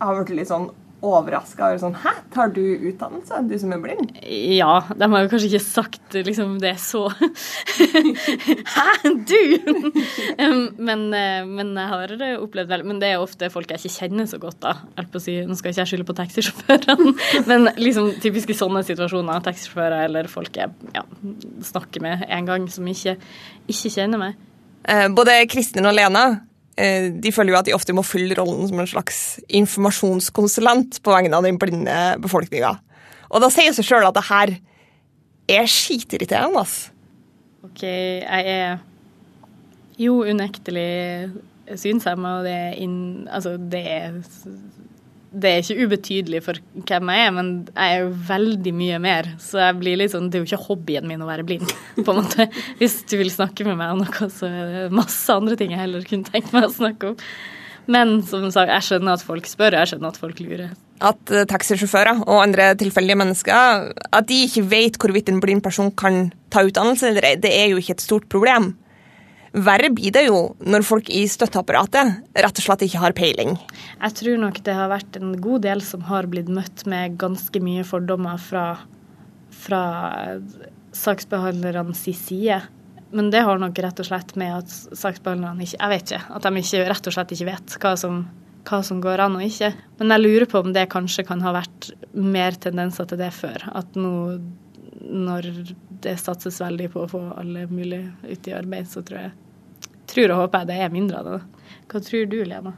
har 0.04 0.18
vært 0.22 0.34
litt 0.38 0.52
sånn 0.52 0.70
overraska 1.04 1.70
over 1.70 1.82
sånn 1.82 1.98
Hæ, 2.00 2.14
tar 2.34 2.52
du 2.56 2.62
utdannelse, 2.62 3.42
du 3.50 3.56
som 3.62 3.74
er 3.76 3.82
blind? 3.84 4.14
Ja, 4.24 4.84
de 4.90 5.10
har 5.12 5.26
jo 5.26 5.32
kanskje 5.32 5.50
ikke 5.52 5.64
sagt 5.66 6.18
liksom 6.18 6.56
det 6.64 6.76
så 6.82 7.06
Hæ, 8.76 8.88
du?! 9.28 9.92
Men, 10.78 11.06
eh, 11.16 11.44
men 11.48 11.74
jeg 11.78 11.90
har 11.92 12.16
opplevd 12.40 12.72
vel 12.72 12.86
Men 12.88 13.02
det 13.04 13.12
er 13.14 13.24
ofte 13.24 13.52
folk 13.54 13.72
jeg 13.74 13.82
ikke 13.82 13.96
kjenner 13.98 14.30
så 14.30 14.40
godt, 14.42 14.60
da. 14.64 14.76
Jeg 14.98 15.12
på 15.14 15.22
å 15.22 15.26
si, 15.26 15.38
Nå 15.48 15.58
skal 15.60 15.74
ikke 15.74 15.84
jeg 15.84 15.92
skylde 15.92 16.08
på 16.08 16.18
taxisjåførene, 16.18 17.14
men 17.50 17.70
liksom 17.80 18.14
typisk 18.24 18.54
i 18.54 18.58
sånne 18.58 18.84
situasjoner, 18.88 19.44
taxisjåfører 19.46 20.08
eller 20.08 20.30
folk 20.32 20.56
jeg 20.58 20.72
ja, 20.96 21.04
snakker 21.66 22.04
med 22.04 22.26
en 22.30 22.50
gang 22.50 22.66
som 22.72 22.88
ikke, 22.90 23.18
ikke 23.70 23.92
kjenner 23.94 24.22
meg. 24.22 24.42
Eh, 24.84 25.08
både 25.16 25.38
Kristin 25.52 25.88
og 25.88 25.96
Lena 25.96 26.26
eh, 26.32 26.42
de 26.76 27.32
føler 27.36 27.54
jo 27.54 27.60
at 27.60 27.68
de 27.68 27.76
ofte 27.76 27.94
må 27.94 28.02
fylle 28.06 28.36
rollen 28.40 28.66
som 28.70 28.80
en 28.82 28.90
slags 28.90 29.18
informasjonskonsulent 29.54 31.02
på 31.06 31.14
vegne 31.14 31.38
av 31.38 31.46
den 31.46 31.60
blinde 31.62 31.98
befolkninga. 32.24 32.72
Og 33.34 33.44
da 33.44 33.50
sier 33.54 33.76
seg 33.76 33.86
sjøl 33.88 34.08
at 34.08 34.18
det 34.18 34.26
her 34.30 34.56
er 35.54 35.70
skitirriterende. 35.70 36.64
ass. 36.64 36.90
OK, 37.64 37.84
jeg 37.84 38.56
er 38.58 38.78
jo 40.02 40.22
unektelig 40.26 41.32
synshemma, 41.80 42.40
og 42.40 42.48
det 42.48 42.54
er, 42.54 42.74
inn, 42.84 43.28
altså, 43.32 43.56
det 43.58 43.84
er 43.88 44.18
det 45.34 45.50
er 45.50 45.64
ikke 45.64 45.88
ubetydelig 45.88 46.42
for 46.46 46.60
hvem 46.86 47.10
jeg 47.10 47.26
er, 47.26 47.32
men 47.34 47.50
jeg 47.72 47.96
er 47.96 48.04
jo 48.04 48.12
veldig 48.30 48.74
mye 48.78 49.00
mer. 49.02 49.32
Så 49.42 49.60
jeg 49.62 49.80
blir 49.80 49.98
litt 50.00 50.14
sånn, 50.14 50.30
det 50.30 50.40
er 50.40 50.44
jo 50.44 50.50
ikke 50.52 50.68
hobbyen 50.68 51.10
min 51.10 51.24
å 51.26 51.30
være 51.30 51.46
blind, 51.48 51.74
på 51.98 52.06
en 52.14 52.22
måte. 52.22 52.48
Hvis 52.80 53.02
du 53.10 53.18
vil 53.22 53.34
snakke 53.34 53.66
med 53.68 53.80
meg 53.80 53.96
om 53.96 54.04
noe, 54.04 54.30
så 54.34 54.50
er 54.50 54.72
det 54.76 54.86
masse 54.94 55.34
andre 55.34 55.58
ting 55.60 55.74
jeg 55.74 55.82
heller 55.82 56.06
kunne 56.08 56.30
tenkt 56.30 56.54
meg 56.56 56.70
å 56.70 56.74
snakke 56.76 57.14
om. 57.14 57.20
Men 57.92 58.22
som 58.24 58.46
sagt, 58.54 58.72
jeg 58.72 58.88
skjønner 58.88 59.18
at 59.18 59.26
folk 59.26 59.48
spør, 59.50 59.76
jeg 59.76 59.92
skjønner 59.92 60.14
at 60.14 60.22
folk 60.22 60.38
lurer. 60.40 60.72
At 61.04 61.34
eh, 61.34 61.48
taxisjåfører 61.50 62.22
og 62.22 62.38
andre 62.40 62.70
tilfeldige 62.80 63.20
mennesker 63.20 63.90
at 63.92 64.30
de 64.30 64.38
ikke 64.46 64.64
vet 64.72 65.00
hvorvidt 65.02 65.34
en 65.34 65.42
blind 65.44 65.66
person 65.66 65.92
kan 65.92 66.30
ta 66.54 66.64
utdannelse 66.64 67.10
eller 67.10 67.28
ei, 67.28 67.36
det 67.44 67.52
er 67.52 67.74
jo 67.74 67.82
ikke 67.82 67.98
et 67.98 68.06
stort 68.06 68.30
problem. 68.32 68.72
Verre 69.54 69.92
blir 69.94 70.10
det 70.16 70.24
jo 70.26 70.38
når 70.66 70.86
folk 70.88 71.10
i 71.14 71.28
støtteapparatet 71.30 72.24
rett 72.42 72.60
og 72.60 72.66
slett 72.66 72.86
ikke 72.88 73.02
har 73.04 73.14
peiling. 73.14 73.52
Jeg 74.02 74.16
tror 74.18 74.40
nok 74.42 74.58
det 74.66 74.74
har 74.74 74.90
vært 74.90 75.20
en 75.20 75.36
god 75.38 75.62
del 75.68 75.84
som 75.86 76.02
har 76.08 76.26
blitt 76.32 76.50
møtt 76.50 76.88
med 76.90 77.20
ganske 77.22 77.62
mye 77.62 77.84
fordommer 77.86 78.42
fra, 78.42 78.64
fra 79.54 79.84
saksbehandlernes 80.98 82.02
side. 82.18 82.64
Men 83.14 83.30
det 83.30 83.44
har 83.46 83.62
nok 83.62 83.78
rett 83.86 84.02
og 84.02 84.10
slett 84.10 84.34
med 84.42 84.56
at 84.58 84.74
saksbehandlerne 84.74 85.68
ikke 85.68 85.78
Jeg 85.78 85.94
vet 85.94 86.08
ikke. 86.16 86.24
At 86.34 86.48
de 86.48 86.64
ikke, 86.64 86.88
rett 86.90 87.12
og 87.12 87.18
slett 87.20 87.36
ikke 87.38 87.50
vet 87.52 87.78
hva 87.86 87.94
som, 88.02 88.20
hva 88.66 88.82
som 88.90 89.06
går 89.06 89.22
an 89.22 89.38
og 89.38 89.46
ikke. 89.46 89.70
Men 90.02 90.16
jeg 90.16 90.26
lurer 90.26 90.50
på 90.50 90.64
om 90.66 90.74
det 90.74 90.90
kanskje 90.90 91.28
kan 91.30 91.46
ha 91.46 91.54
vært 91.54 91.92
mer 92.18 92.58
tendenser 92.58 93.06
til 93.06 93.22
det 93.22 93.30
før. 93.38 93.70
At 93.78 93.94
nå 93.94 94.16
når 95.04 95.48
det 96.04 96.18
satses 96.22 96.62
veldig 96.62 96.90
på 96.94 97.04
å 97.04 97.10
få 97.12 97.22
alle 97.38 97.68
mulige 97.70 98.14
ut 98.24 98.48
i 98.50 98.54
arbeid, 98.56 98.88
så 98.90 99.04
tror 99.06 99.28
jeg 99.28 99.43
tror 100.14 100.34
og 100.34 100.44
håper 100.46 100.64
jeg 100.64 100.72
det 100.72 100.82
er 100.82 100.94
mindre 100.94 101.22
av 101.22 101.30
det. 101.30 101.70
Hva 101.92 102.02
tror 102.04 102.28
du, 102.32 102.40
Lena? 102.48 102.74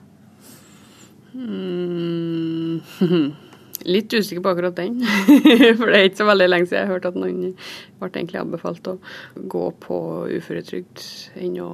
Mm. 1.36 2.80
Litt 3.86 4.14
usikker 4.14 4.42
på 4.42 4.54
akkurat 4.54 4.78
den. 4.80 5.02
For 5.78 5.92
det 5.92 6.00
er 6.00 6.08
ikke 6.08 6.24
så 6.24 6.30
veldig 6.30 6.48
lenge 6.50 6.70
siden 6.70 6.82
jeg 6.82 6.94
hørte 6.94 7.12
at 7.12 7.20
noen 7.20 7.54
ble 8.00 8.10
egentlig 8.10 8.42
anbefalt 8.42 8.88
å 8.90 8.96
gå 9.52 9.68
på 9.84 10.00
uføretrygd 10.40 11.06
enn 11.44 11.60
å 11.62 11.70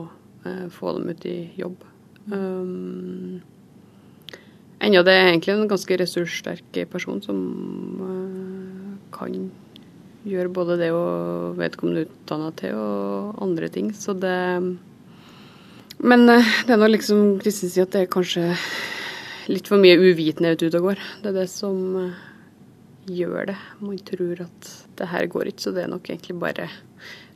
eh, 0.50 0.68
få 0.74 0.98
dem 0.98 1.14
ut 1.14 1.26
i 1.30 1.38
jobb. 1.60 1.86
Um, 2.32 3.40
enda 4.82 5.06
det 5.06 5.16
er 5.16 5.30
egentlig 5.30 5.56
en 5.56 5.72
ganske 5.72 5.98
ressurssterk 6.02 6.82
person 6.92 7.22
som 7.24 7.40
uh, 8.02 8.92
kan 9.16 9.50
gjøre 10.28 10.54
både 10.54 10.78
det 10.82 10.92
og 10.94 11.58
vedkommende 11.58 12.06
utdanna 12.06 12.52
til 12.60 12.78
og 12.78 13.42
andre 13.42 13.72
ting. 13.74 13.90
Så 13.96 14.14
det 14.18 14.38
Men 16.02 16.26
uh, 16.30 16.52
det 16.66 16.76
er 16.76 16.82
nå 16.82 16.90
liksom 16.90 17.40
Kristin 17.42 17.72
sier 17.72 17.88
at 17.88 17.94
det 17.94 18.06
er 18.06 18.12
kanskje 18.12 18.48
litt 19.52 19.70
for 19.70 19.82
mye 19.82 20.00
uvitenhet 20.00 20.62
ute 20.64 20.80
og 20.80 20.92
går. 20.92 21.02
Det 21.22 21.32
er 21.32 21.40
det 21.42 21.48
som 21.52 21.82
uh, 21.98 22.22
gjør 23.10 23.52
det. 23.52 23.58
Man 23.82 24.00
tror 24.08 24.46
at 24.48 24.72
det 24.98 25.10
her 25.12 25.28
går 25.32 25.52
ikke, 25.52 25.66
så 25.66 25.76
det 25.76 25.86
er 25.86 25.92
nok 25.92 26.10
egentlig 26.10 26.38
bare 26.42 26.70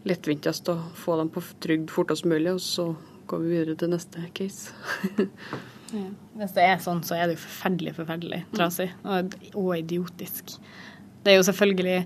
lettvintest 0.06 0.70
å 0.70 0.78
få 0.98 1.18
dem 1.22 1.32
på 1.34 1.44
trygd 1.64 1.94
fortest 1.94 2.28
mulig, 2.30 2.54
og 2.54 2.62
så 2.62 2.92
går 3.30 3.42
vi 3.42 3.54
videre 3.56 3.78
til 3.80 3.90
neste 3.94 4.26
case. 4.38 4.74
ja. 5.98 6.08
Hvis 6.38 6.54
det 6.58 6.66
er 6.66 6.84
sånn, 6.84 7.02
så 7.06 7.18
er 7.18 7.28
det 7.28 7.38
jo 7.38 7.46
forferdelig, 7.46 7.96
forferdelig 7.98 8.44
trasig 8.54 8.92
og, 9.02 9.34
og 9.54 9.72
idiotisk. 9.80 10.58
Det 11.26 11.34
er 11.34 11.40
jo 11.40 11.48
selvfølgelig 11.48 11.98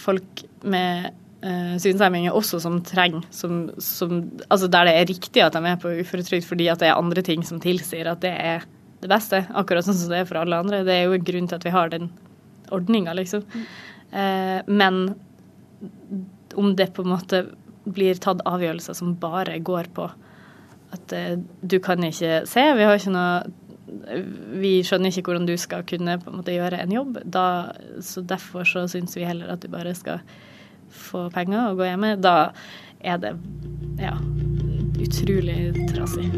folk 0.00 0.44
med 0.64 1.12
uh, 1.44 2.32
også 2.32 2.60
som 2.60 2.80
trenger 2.82 3.24
som, 3.30 3.70
som, 3.78 4.30
Altså 4.48 4.68
der 4.68 4.88
det 4.88 4.94
er 4.94 5.10
riktig 5.10 5.42
at 5.42 5.52
de 5.52 5.66
er 5.66 5.76
på 5.76 5.92
uføretrygd 6.00 6.44
fordi 6.44 6.68
at 6.68 6.80
det 6.80 6.88
er 6.88 6.96
andre 6.96 7.22
ting 7.22 7.44
som 7.44 7.60
tilsier 7.60 8.10
at 8.10 8.20
det 8.20 8.32
er 8.32 8.64
det 9.04 9.10
beste, 9.12 9.42
akkurat 9.52 9.84
sånn 9.84 9.98
som 9.98 10.12
det 10.14 10.22
er 10.22 10.28
for 10.28 10.40
alle 10.40 10.56
andre. 10.56 10.80
Det 10.86 10.94
er 10.94 11.02
jo 11.04 11.16
en 11.18 11.24
grunn 11.28 11.48
til 11.50 11.58
at 11.58 11.64
vi 11.66 11.72
har 11.74 11.90
den 11.92 12.06
ordninga, 12.72 13.12
liksom. 13.12 13.42
Uh, 14.14 14.64
men 14.64 15.14
om 16.56 16.70
det 16.78 16.94
på 16.96 17.04
en 17.04 17.12
måte 17.12 17.42
blir 17.84 18.16
tatt 18.16 18.40
avgjørelser 18.48 18.96
som 18.96 19.12
bare 19.20 19.58
går 19.60 19.90
på 19.92 20.06
at 20.96 21.12
uh, 21.12 21.36
du 21.60 21.76
kan 21.84 22.00
ikke 22.08 22.46
se, 22.48 22.64
vi 22.78 22.88
har 22.88 22.96
ikke 22.96 23.12
noe 23.12 23.44
vi 24.58 24.78
skjønner 24.86 25.12
ikke 25.12 25.28
hvordan 25.28 25.46
du 25.48 25.54
skal 25.60 25.84
kunne 25.86 26.16
på 26.22 26.30
en 26.30 26.38
måte 26.40 26.54
gjøre 26.54 26.80
en 26.80 26.92
jobb. 26.94 27.18
Da, 27.28 27.74
så 28.02 28.24
Derfor 28.24 28.66
så 28.68 28.86
syns 28.90 29.16
vi 29.16 29.26
heller 29.28 29.52
at 29.52 29.62
du 29.62 29.68
bare 29.72 29.92
skal 29.96 30.22
få 30.94 31.28
penger 31.34 31.70
og 31.70 31.82
gå 31.82 31.90
hjemme. 31.90 32.14
Da 32.22 32.36
er 33.04 33.20
det 33.22 33.34
ja, 34.00 34.16
utrolig 35.04 35.74
trasig. 35.92 36.30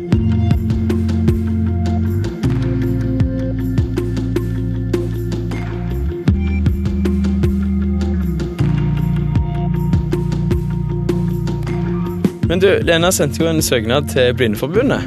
Men 12.47 12.61
du, 12.63 12.69
Lena 12.87 13.11
sendte 13.11 13.43
jo 13.43 13.49
en 13.51 13.63
søknad 13.63 14.07
til 14.13 14.35
Blindeforbundet. 14.39 15.03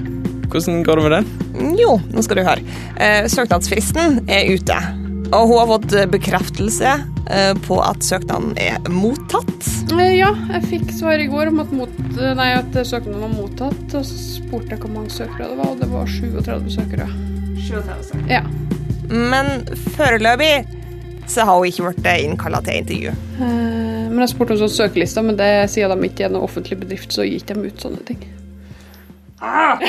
Hvordan 0.51 0.81
går 0.83 0.99
det 0.99 1.03
med 1.05 1.13
den? 1.15 1.77
Jo, 1.79 1.93
nå 2.11 2.23
skal 2.25 2.39
du 2.39 2.43
høre. 2.43 2.63
Eh, 2.99 3.29
søknadsfristen 3.31 4.25
er 4.27 4.49
ute. 4.51 4.75
Og 5.29 5.45
hun 5.47 5.59
har 5.61 5.69
fått 5.69 5.95
bekreftelse 6.11 6.97
på 7.65 7.75
at 7.85 8.01
søknaden 8.05 8.55
er 8.57 8.79
mottatt. 8.89 9.67
Ja, 9.93 10.31
jeg 10.55 10.63
fikk 10.71 10.93
svar 10.97 11.21
i 11.21 11.27
går 11.29 11.51
om 11.51 11.61
at, 11.61 11.73
mot, 11.75 11.93
nei, 12.17 12.47
at 12.57 12.73
søknaden 12.73 13.21
var 13.21 13.35
mottatt. 13.35 13.83
Og 13.93 14.01
så 14.07 14.17
spurte 14.17 14.73
jeg 14.73 14.81
hvor 14.81 14.95
mange 14.95 15.13
søkere 15.13 15.51
det 15.51 15.59
var, 15.59 15.75
og 15.75 15.83
det 15.83 15.91
var 15.91 16.09
37 16.09 16.73
søkere. 16.79 17.07
37 17.67 18.09
søkere. 18.09 18.39
Ja. 18.39 18.43
Men 19.09 19.65
foreløpig 19.95 20.53
så 21.29 21.45
har 21.45 21.55
hun 21.57 21.65
ikke 21.69 21.83
blitt 21.89 22.07
innkalla 22.23 22.61
til 22.65 22.81
intervju. 22.81 23.11
Eh, 23.37 24.05
men 24.09 24.19
jeg 24.23 24.31
spurte 24.33 24.55
om 24.55 24.61
sånn 24.63 24.73
søkelista, 24.73 25.21
men 25.25 25.37
det 25.37 25.69
sier 25.73 25.87
de 25.91 26.07
ikke 26.07 26.25
er 26.25 26.31
noen 26.33 26.47
offentlig 26.47 26.77
bedrift, 26.81 27.13
så 27.13 27.21
gir 27.27 27.43
de 27.45 27.53
ut 27.67 27.81
sånne 27.85 28.01
ting. 28.07 28.21
Ah! 29.39 29.79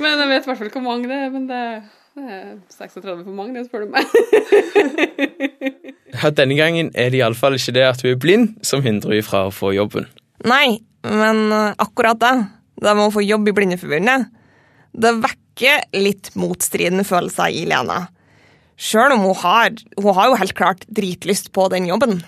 men 0.00 0.08
jeg 0.10 0.28
vet 0.32 0.42
i 0.42 0.48
hvert 0.48 0.58
fall 0.58 0.72
hvor 0.72 0.82
mange 0.82 1.06
det 1.10 1.18
er. 1.26 1.28
Men 1.34 1.44
det, 1.50 1.62
36 2.72 3.24
for 3.24 3.34
mange, 3.34 3.58
det 3.58 3.68
spør 3.68 3.86
du 3.86 3.94
meg. 3.94 4.04
ja, 6.16 6.30
denne 6.34 6.58
gangen 6.58 6.92
er 6.94 7.12
det 7.12 7.22
iallfall 7.22 7.58
ikke 7.58 7.74
det 7.76 7.86
at 7.88 8.04
hun 8.04 8.12
er 8.12 8.20
blind 8.20 8.48
som 8.66 8.84
hindrer 8.84 9.18
henne 9.18 9.26
fra 9.26 9.46
å 9.48 9.54
få 9.54 9.72
jobben. 9.76 10.08
Nei, 10.48 10.78
men 11.06 11.52
akkurat 11.52 12.20
det, 12.22 12.34
det 12.82 12.94
med 12.94 13.08
å 13.08 13.14
få 13.14 13.24
jobb 13.24 13.50
i 13.50 13.56
Blindeforbundet, 13.56 14.28
det 14.98 15.14
vekker 15.22 15.98
litt 15.98 16.32
motstridende 16.38 17.06
følelser 17.06 17.54
i 17.54 17.66
Lena. 17.68 18.06
Sjøl 18.78 19.16
om 19.16 19.24
hun 19.26 19.38
har, 19.40 19.72
hun 19.98 20.14
har 20.14 20.30
jo 20.30 20.38
helt 20.38 20.56
klart 20.58 20.84
dritlyst 20.94 21.50
på 21.54 21.66
den 21.72 21.88
jobben. 21.90 22.20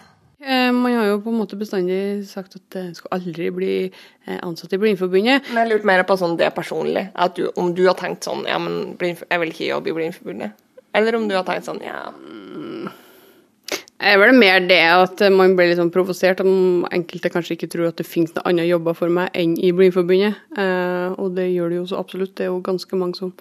Eh, 1.11 1.17
jo 1.17 1.23
på 1.25 1.31
en 1.31 1.41
måte 1.41 1.59
bestandig 1.59 2.27
sagt 2.29 2.57
at 2.59 2.79
jeg 2.79 2.97
skal 2.99 3.19
aldri 3.19 3.51
bli 3.55 3.75
eh, 3.91 4.39
ansatt 4.43 4.73
i 4.75 4.81
Blindforbundet. 4.81 5.51
Men 5.51 5.65
jeg 5.65 5.73
lurte 5.75 5.91
mer 5.91 6.07
på 6.07 6.17
sånn 6.21 6.39
det 6.41 6.51
personlig. 6.57 7.09
Du, 7.37 7.47
om 7.57 7.75
du 7.75 7.85
har 7.89 7.99
tenkt 7.99 8.27
sånn 8.27 8.47
ja, 8.49 8.59
men 8.63 8.97
jeg 9.01 9.43
vil 9.43 9.55
ikke 9.55 9.71
jobbe 9.71 9.93
i 9.93 9.97
Blindforbundet. 9.99 10.67
Eller 10.97 11.17
om 11.17 11.29
du 11.29 11.37
har 11.37 11.47
tenkt 11.47 11.69
sånn 11.69 11.79
ja 11.85 12.11
Det 12.11 14.09
er 14.11 14.17
vel 14.19 14.33
mer 14.35 14.65
det 14.65 14.81
at 14.91 15.21
man 15.31 15.53
blir 15.55 15.69
litt 15.71 15.79
sånn 15.79 15.93
provosert 15.95 16.41
om 16.43 16.87
enkelte 16.91 17.31
kanskje 17.31 17.55
ikke 17.59 17.69
tror 17.71 17.91
at 17.91 18.01
det 18.01 18.09
finnes 18.09 18.33
noen 18.35 18.49
andre 18.49 18.65
jobber 18.65 18.97
for 18.99 19.13
meg 19.13 19.29
enn 19.37 19.53
i 19.61 19.75
Blindforbundet. 19.77 20.41
Eh, 20.57 21.19
og 21.21 21.37
det 21.37 21.51
gjør 21.51 21.71
det 21.71 21.79
jo 21.83 21.91
så 21.93 22.01
absolutt. 22.01 22.35
Det 22.39 22.47
er 22.47 22.51
jo 22.51 22.63
ganske 22.65 22.99
mange 22.99 23.21
som 23.21 23.35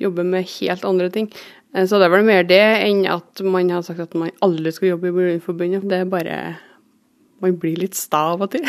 jobber 0.00 0.28
med 0.28 0.46
helt 0.60 0.86
andre 0.86 1.10
ting. 1.12 1.28
Eh, 1.74 1.88
så 1.90 1.98
det 1.98 2.06
er 2.06 2.14
vel 2.14 2.28
mer 2.28 2.46
det 2.46 2.62
enn 2.62 3.02
at 3.10 3.42
man 3.42 3.74
har 3.74 3.82
sagt 3.82 4.04
at 4.06 4.14
man 4.14 4.30
aldri 4.44 4.72
skal 4.72 4.94
jobbe 4.94 5.10
i 5.10 5.16
Blindeforbundet. 5.18 5.88
Det 5.90 6.04
er 6.04 6.14
bare 6.14 6.38
Man 7.42 7.58
blir 7.60 7.78
litt 7.80 7.98
sta 7.98 8.20
av 8.34 8.44
og 8.46 8.54
til. 8.54 8.64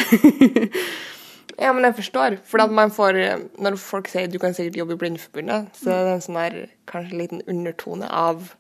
ja, 1.64 1.72
men 1.72 1.86
jeg 1.88 1.98
forstår. 2.02 2.38
For 2.50 2.64
at 2.64 2.74
man 2.74 2.94
får 2.94 3.20
Når 3.62 3.80
folk 3.82 4.10
sier 4.12 4.28
du 4.32 4.40
kan 4.42 4.56
sikkert 4.58 4.82
jobbe 4.82 4.98
i 4.98 5.02
Blindeforbundet, 5.04 5.74
så 5.78 5.94
er 5.94 6.06
det 6.08 6.14
en 6.18 6.24
sånn 6.26 6.40
der 6.42 6.62
kanskje 6.90 7.20
liten 7.24 7.44
undertone 7.52 8.10
av 8.10 8.54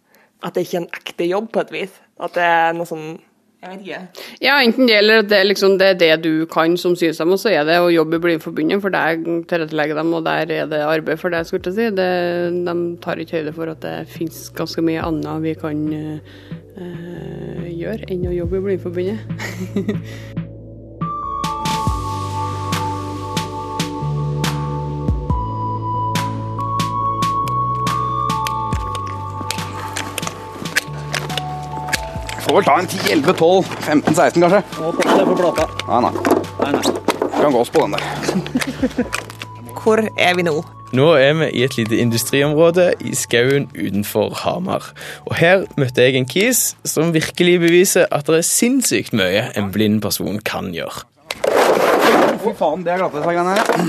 at 0.45 0.53
det 0.53 0.65
ikke 0.65 0.77
er 0.77 0.83
en 0.83 0.91
ekte 0.93 1.25
jobb, 1.29 1.47
på 1.53 1.63
et 1.63 1.71
vis. 1.73 1.95
At 2.21 2.35
det 2.37 2.45
er 2.45 2.75
noe 2.77 2.87
sånn 2.89 3.15
jeg 3.65 3.71
vet 3.71 3.85
ikke. 3.85 4.25
Ja, 4.43 4.55
enten 4.61 4.85
det 4.85 4.97
eller 4.99 5.23
det, 5.25 5.39
liksom, 5.47 5.77
det 5.81 5.87
er 5.87 5.95
det 5.97 6.11
du 6.21 6.45
kan 6.51 6.75
som 6.77 6.93
synshemma, 6.97 7.37
så 7.41 7.49
er 7.49 7.63
det 7.65 7.79
å 7.81 7.89
jobbe 7.89 8.19
i 8.19 8.23
Blindforbundet, 8.27 8.81
for 8.83 8.93
der 8.93 9.17
tilrettelegger 9.49 9.97
dem, 9.97 10.13
og 10.13 10.25
der 10.27 10.51
er 10.53 10.69
det 10.69 10.81
arbeid 10.85 11.21
for 11.21 11.33
deg, 11.33 11.47
skulle 11.47 11.71
jeg 11.71 11.77
si. 11.79 11.87
Det, 11.97 12.09
de 12.67 12.75
tar 13.01 13.21
ikke 13.21 13.41
høyde 13.41 13.55
for 13.55 13.73
at 13.73 13.81
det 13.81 13.95
finnes 14.13 14.43
ganske 14.57 14.85
mye 14.85 15.01
annet 15.07 15.45
vi 15.47 15.55
kan 15.63 15.81
uh, 15.95 16.19
gjøre 17.85 18.09
enn 18.11 18.25
å 18.29 18.33
jobbe 18.33 18.57
i 18.57 18.63
Blindeforbundet. 18.65 19.19
Får 32.45 32.53
vel 32.59 32.65
ta 32.67 32.75
en 32.79 32.87
10, 32.87 33.11
11, 33.11 33.33
12, 33.33 33.69
15, 33.87 34.15
16 34.15 34.43
kanskje. 34.45 34.61
Nå, 34.79 34.91
det 35.01 35.05
er 35.17 35.25
på 35.25 35.37
plata. 35.39 35.65
Nei, 35.89 35.99
nei. 36.05 36.13
Nei, 36.61 36.71
nei. 36.77 36.83
Kan 37.39 37.51
gå 37.51 37.59
oss 37.65 37.73
på 37.73 37.87
den 37.87 37.97
der. 37.97 39.33
Hvor 39.85 40.01
er 40.01 40.33
vi 40.33 40.41
nå? 40.41 40.53
Nå 40.97 41.03
er 41.13 41.35
vi 41.37 41.47
i 41.59 41.61
et 41.61 41.75
lite 41.77 41.99
industriområde 42.01 42.87
i 43.05 43.11
skauen 43.13 43.67
utenfor 43.75 44.31
Hamar. 44.41 44.87
Og 45.29 45.35
her 45.37 45.67
møtte 45.77 46.01
jeg 46.01 46.17
en 46.17 46.25
kis 46.25 46.71
som 46.89 47.11
virkelig 47.13 47.59
beviser 47.61 48.09
at 48.09 48.25
det 48.25 48.39
er 48.39 48.47
sinnssykt 48.49 49.13
mye 49.13 49.43
en 49.53 49.69
blind 49.75 50.01
person 50.01 50.41
kan 50.41 50.71
gjøre. 50.73 51.05
Fy 52.41 52.55
faen, 52.57 52.81
det 52.81 52.95
er 52.95 53.03
glattesveggene 53.03 53.53
her. 53.59 53.85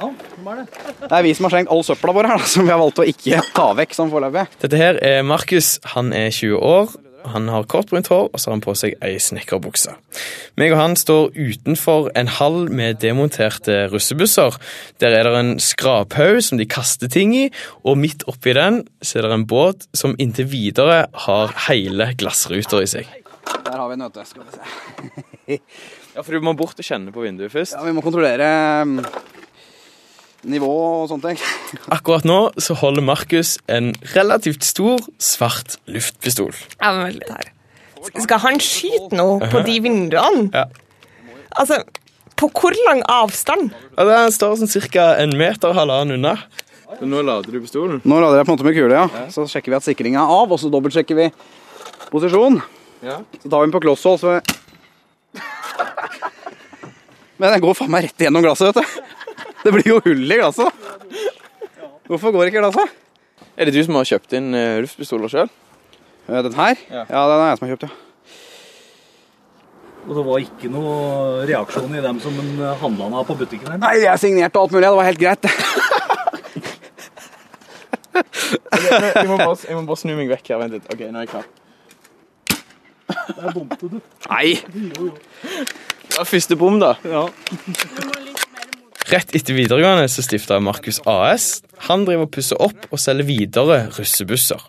Ja, 0.00 0.08
er? 0.54 0.64
Det 1.04 1.12
er 1.18 1.28
vi 1.28 1.36
som 1.36 1.50
har 1.50 1.58
slengt 1.58 1.72
all 1.76 1.84
søpla 1.84 2.16
vår 2.16 2.30
her, 2.32 2.48
som 2.48 2.64
vi 2.64 2.72
har 2.72 2.80
valgt 2.80 3.04
å 3.04 3.08
ikke 3.12 3.44
ta 3.52 3.70
vekk 3.76 3.92
sånn 3.98 4.12
foreløpig. 4.12 4.48
Dette 4.64 4.80
her 4.80 5.00
er 5.04 5.20
Markus. 5.20 5.74
Han 5.92 6.16
er 6.16 6.32
20 6.32 6.64
år. 6.64 6.96
Han 7.32 7.48
har 7.52 7.66
kort 7.70 7.90
brunt 7.90 8.10
hår, 8.12 8.30
og 8.30 8.40
så 8.40 8.50
har 8.50 8.56
han 8.56 8.64
på 8.64 8.74
seg 8.78 8.96
ei 9.04 9.16
snekkerbukse. 9.22 9.94
Meg 10.60 10.74
og 10.74 10.80
han 10.80 10.96
står 10.98 11.34
utenfor 11.36 12.10
en 12.18 12.30
hall 12.38 12.66
med 12.68 13.00
demonterte 13.02 13.86
russebusser. 13.92 14.56
Der 15.02 15.16
er 15.18 15.28
det 15.28 15.36
en 15.40 15.54
skraphaug 15.62 16.40
som 16.44 16.60
de 16.60 16.68
kaster 16.70 17.10
ting 17.12 17.34
i, 17.36 17.44
og 17.84 17.98
midt 18.00 18.26
oppi 18.30 18.56
den 18.56 18.82
så 19.02 19.20
er 19.20 19.28
det 19.28 19.36
en 19.36 19.48
båt 19.50 19.88
som 19.96 20.16
inntil 20.22 20.48
videre 20.52 21.06
har 21.26 21.54
hele 21.68 22.12
glassruter 22.18 22.84
i 22.84 22.90
seg. 22.96 23.14
Der 23.66 23.78
har 23.78 23.88
vi 23.88 23.96
en 23.96 24.04
nøte. 24.06 24.26
Skal 24.26 24.46
vi 24.46 24.58
se. 24.58 25.60
Ja, 26.16 26.22
For 26.24 26.32
du 26.32 26.40
må 26.40 26.54
bort 26.56 26.78
og 26.80 26.86
kjenne 26.86 27.12
på 27.12 27.20
vinduet 27.20 27.52
først. 27.52 27.74
Ja, 27.76 27.82
vi 27.84 27.92
må 27.92 28.00
kontrollere 28.00 28.46
mm, 28.88 29.02
nivå 30.46 30.70
og 31.02 31.10
sånne 31.10 31.32
ting. 31.34 31.38
Akkurat 31.96 32.26
nå 32.28 32.38
så 32.62 32.76
holder 32.78 33.04
Markus 33.06 33.56
en 33.72 33.92
relativt 34.14 34.64
stor, 34.66 35.02
svart 35.18 35.76
luftpistol. 35.90 36.52
Ja, 36.78 36.92
men 36.92 37.04
veldig 37.10 37.30
her. 37.34 37.52
Skal 38.22 38.38
han 38.44 38.60
skyte 38.62 39.16
nå 39.18 39.28
på 39.50 39.62
de 39.66 39.78
vinduene? 39.82 40.46
Ja. 40.54 40.66
Altså, 41.58 41.80
på 42.36 42.50
hvor 42.52 42.76
lang 42.86 43.00
avstand? 43.10 43.72
Ja, 43.96 44.04
Den 44.06 44.34
står 44.34 44.58
sånn 44.60 44.90
ca. 44.92 45.16
en 45.18 45.34
meter 45.40 45.72
og 45.72 45.78
halvannen 45.80 46.18
unna. 46.20 46.36
Så 46.96 47.08
nå 47.08 47.22
lader 47.26 47.50
du 47.52 47.58
pistolen? 47.64 48.00
Nå 48.06 48.20
lader 48.22 48.38
jeg 48.40 48.46
på 48.46 48.52
en 48.52 48.58
måte 48.58 48.68
med 48.68 48.76
kule, 48.76 48.94
ja. 48.94 49.26
Så 49.32 49.46
sjekker 49.50 49.72
vi 49.72 49.78
at 49.80 49.86
sikringen 49.86 50.20
er 50.22 50.30
av, 50.30 50.52
og 50.52 50.60
så 50.60 50.70
dobbeltsjekker 50.70 51.18
vi 51.18 51.26
posisjon. 52.12 52.60
Ja. 53.04 53.18
Så 53.42 53.50
tar 53.50 53.58
vi 53.64 53.66
den 53.66 53.74
på 53.74 53.82
klosshold, 53.82 54.22
så 54.22 54.36
Men 57.36 57.52
den 57.52 57.60
går 57.64 57.74
faen 57.76 57.92
meg 57.92 58.06
rett 58.06 58.22
igjennom 58.22 58.44
glasset, 58.44 58.70
vet 58.70 58.78
du. 58.80 58.86
Det 59.64 59.72
blir 59.74 59.86
jo 59.88 60.00
hull 60.04 60.24
i 60.32 60.36
glasset. 60.38 60.72
Hvorfor 62.06 62.32
går 62.36 62.50
ikke 62.50 62.60
glasset? 62.62 62.92
Er 63.56 63.64
det 63.68 63.74
du 63.74 63.80
som 63.86 63.96
har 63.98 64.04
kjøpt 64.06 64.34
inn 64.36 64.50
eh, 64.54 64.80
luftpistoler 64.84 65.28
sjøl? 65.32 65.48
Eh, 66.28 66.42
Den 66.44 66.54
her? 66.58 66.76
Ja. 66.92 67.04
Ja, 67.08 67.22
den 67.30 67.40
er 67.40 67.48
jeg 67.50 67.58
som 67.60 67.66
har 67.66 67.72
kjøpt, 67.76 67.86
ja. 67.88 67.92
Og 70.06 70.12
det 70.14 70.22
var 70.28 70.38
ikke 70.44 70.68
noe 70.70 70.92
reaksjon 71.48 71.96
i 71.98 72.02
dem 72.04 72.20
som 72.22 72.36
handla 72.82 73.08
av 73.18 73.24
på 73.26 73.34
butikken 73.40 73.72
her. 73.72 73.80
Nei, 73.82 73.96
jeg 74.04 74.20
signerte 74.22 74.60
alt 74.60 74.70
mulig, 74.76 74.86
det 74.86 74.98
var 75.00 75.08
helt 75.08 75.18
greit. 75.24 75.48
Jeg, 78.16 79.26
må 79.28 79.36
bare- 79.40 79.66
jeg 79.66 79.74
må 79.76 79.82
bare 79.88 79.98
snu 80.00 80.12
meg 80.16 80.28
vekk 80.30 80.46
her. 80.52 80.60
Vent 80.62 80.72
litt. 80.76 80.86
Ok, 80.92 81.00
nå 81.10 81.18
er 81.18 81.26
jeg 81.26 81.32
klar. 81.34 81.46
Der 83.36 83.50
bomte 83.56 83.88
du. 83.90 83.98
Nei! 84.30 84.54
Det 86.06 86.16
var 86.20 86.24
første 86.30 86.56
bom, 86.56 86.78
da. 86.80 86.94
Ja. 87.04 87.26
Rett 89.06 89.36
etter 89.38 89.54
videregående 89.54 90.08
så 90.10 90.22
stifta 90.24 90.56
Markus 90.58 90.96
AS. 91.06 91.60
Han 91.86 92.02
driver 92.08 92.26
og 92.26 92.32
pusser 92.34 92.58
opp 92.58 92.88
og 92.90 92.98
selger 92.98 93.28
videre 93.28 93.84
russebusser. 93.94 94.64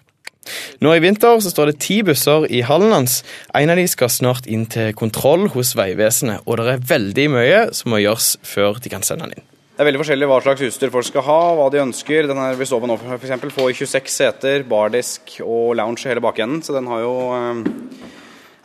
Nå 0.85 0.91
i 0.93 1.01
vinter 1.01 1.41
så 1.41 1.49
står 1.49 1.71
det 1.71 1.79
ti 1.81 1.97
busser 2.05 2.45
i 2.53 2.61
hallen 2.67 2.93
hans. 2.93 3.23
En 3.57 3.73
av 3.73 3.81
de 3.81 3.87
skal 3.89 4.11
snart 4.13 4.45
inn 4.45 4.67
til 4.69 4.93
kontroll 4.95 5.47
hos 5.55 5.73
Vegvesenet, 5.79 6.45
og 6.45 6.61
det 6.61 6.75
er 6.75 6.85
veldig 6.93 7.25
mye 7.33 7.63
som 7.75 7.91
må 7.91 8.03
gjøres 8.03 8.35
før 8.45 8.77
de 8.83 8.93
kan 8.93 9.05
sende 9.05 9.25
den 9.25 9.39
inn. 9.39 9.47
Det 9.73 9.81
er 9.81 9.89
veldig 9.89 10.03
forskjellig 10.03 10.29
hva 10.29 10.37
slags 10.41 10.63
utstyr 10.69 10.93
folk 10.93 11.05
skal 11.09 11.25
ha, 11.25 11.41
hva 11.57 11.67
de 11.73 11.81
ønsker. 11.81 12.29
Den 12.29 12.39
her 12.41 12.55
vi 12.57 12.65
står 12.69 12.81
på 12.81 12.87
nå, 12.89 12.95
eksempel, 13.17 13.51
får 13.53 13.73
26 13.81 14.13
seter, 14.13 14.63
bardisk 14.69 15.39
og 15.41 15.75
lounge 15.77 16.05
i 16.05 16.13
hele 16.13 16.21
bakenden, 16.21 16.61
så 16.65 16.77
den 16.77 16.89
har 16.89 17.03
jo 17.03 17.11
eh, 17.33 18.15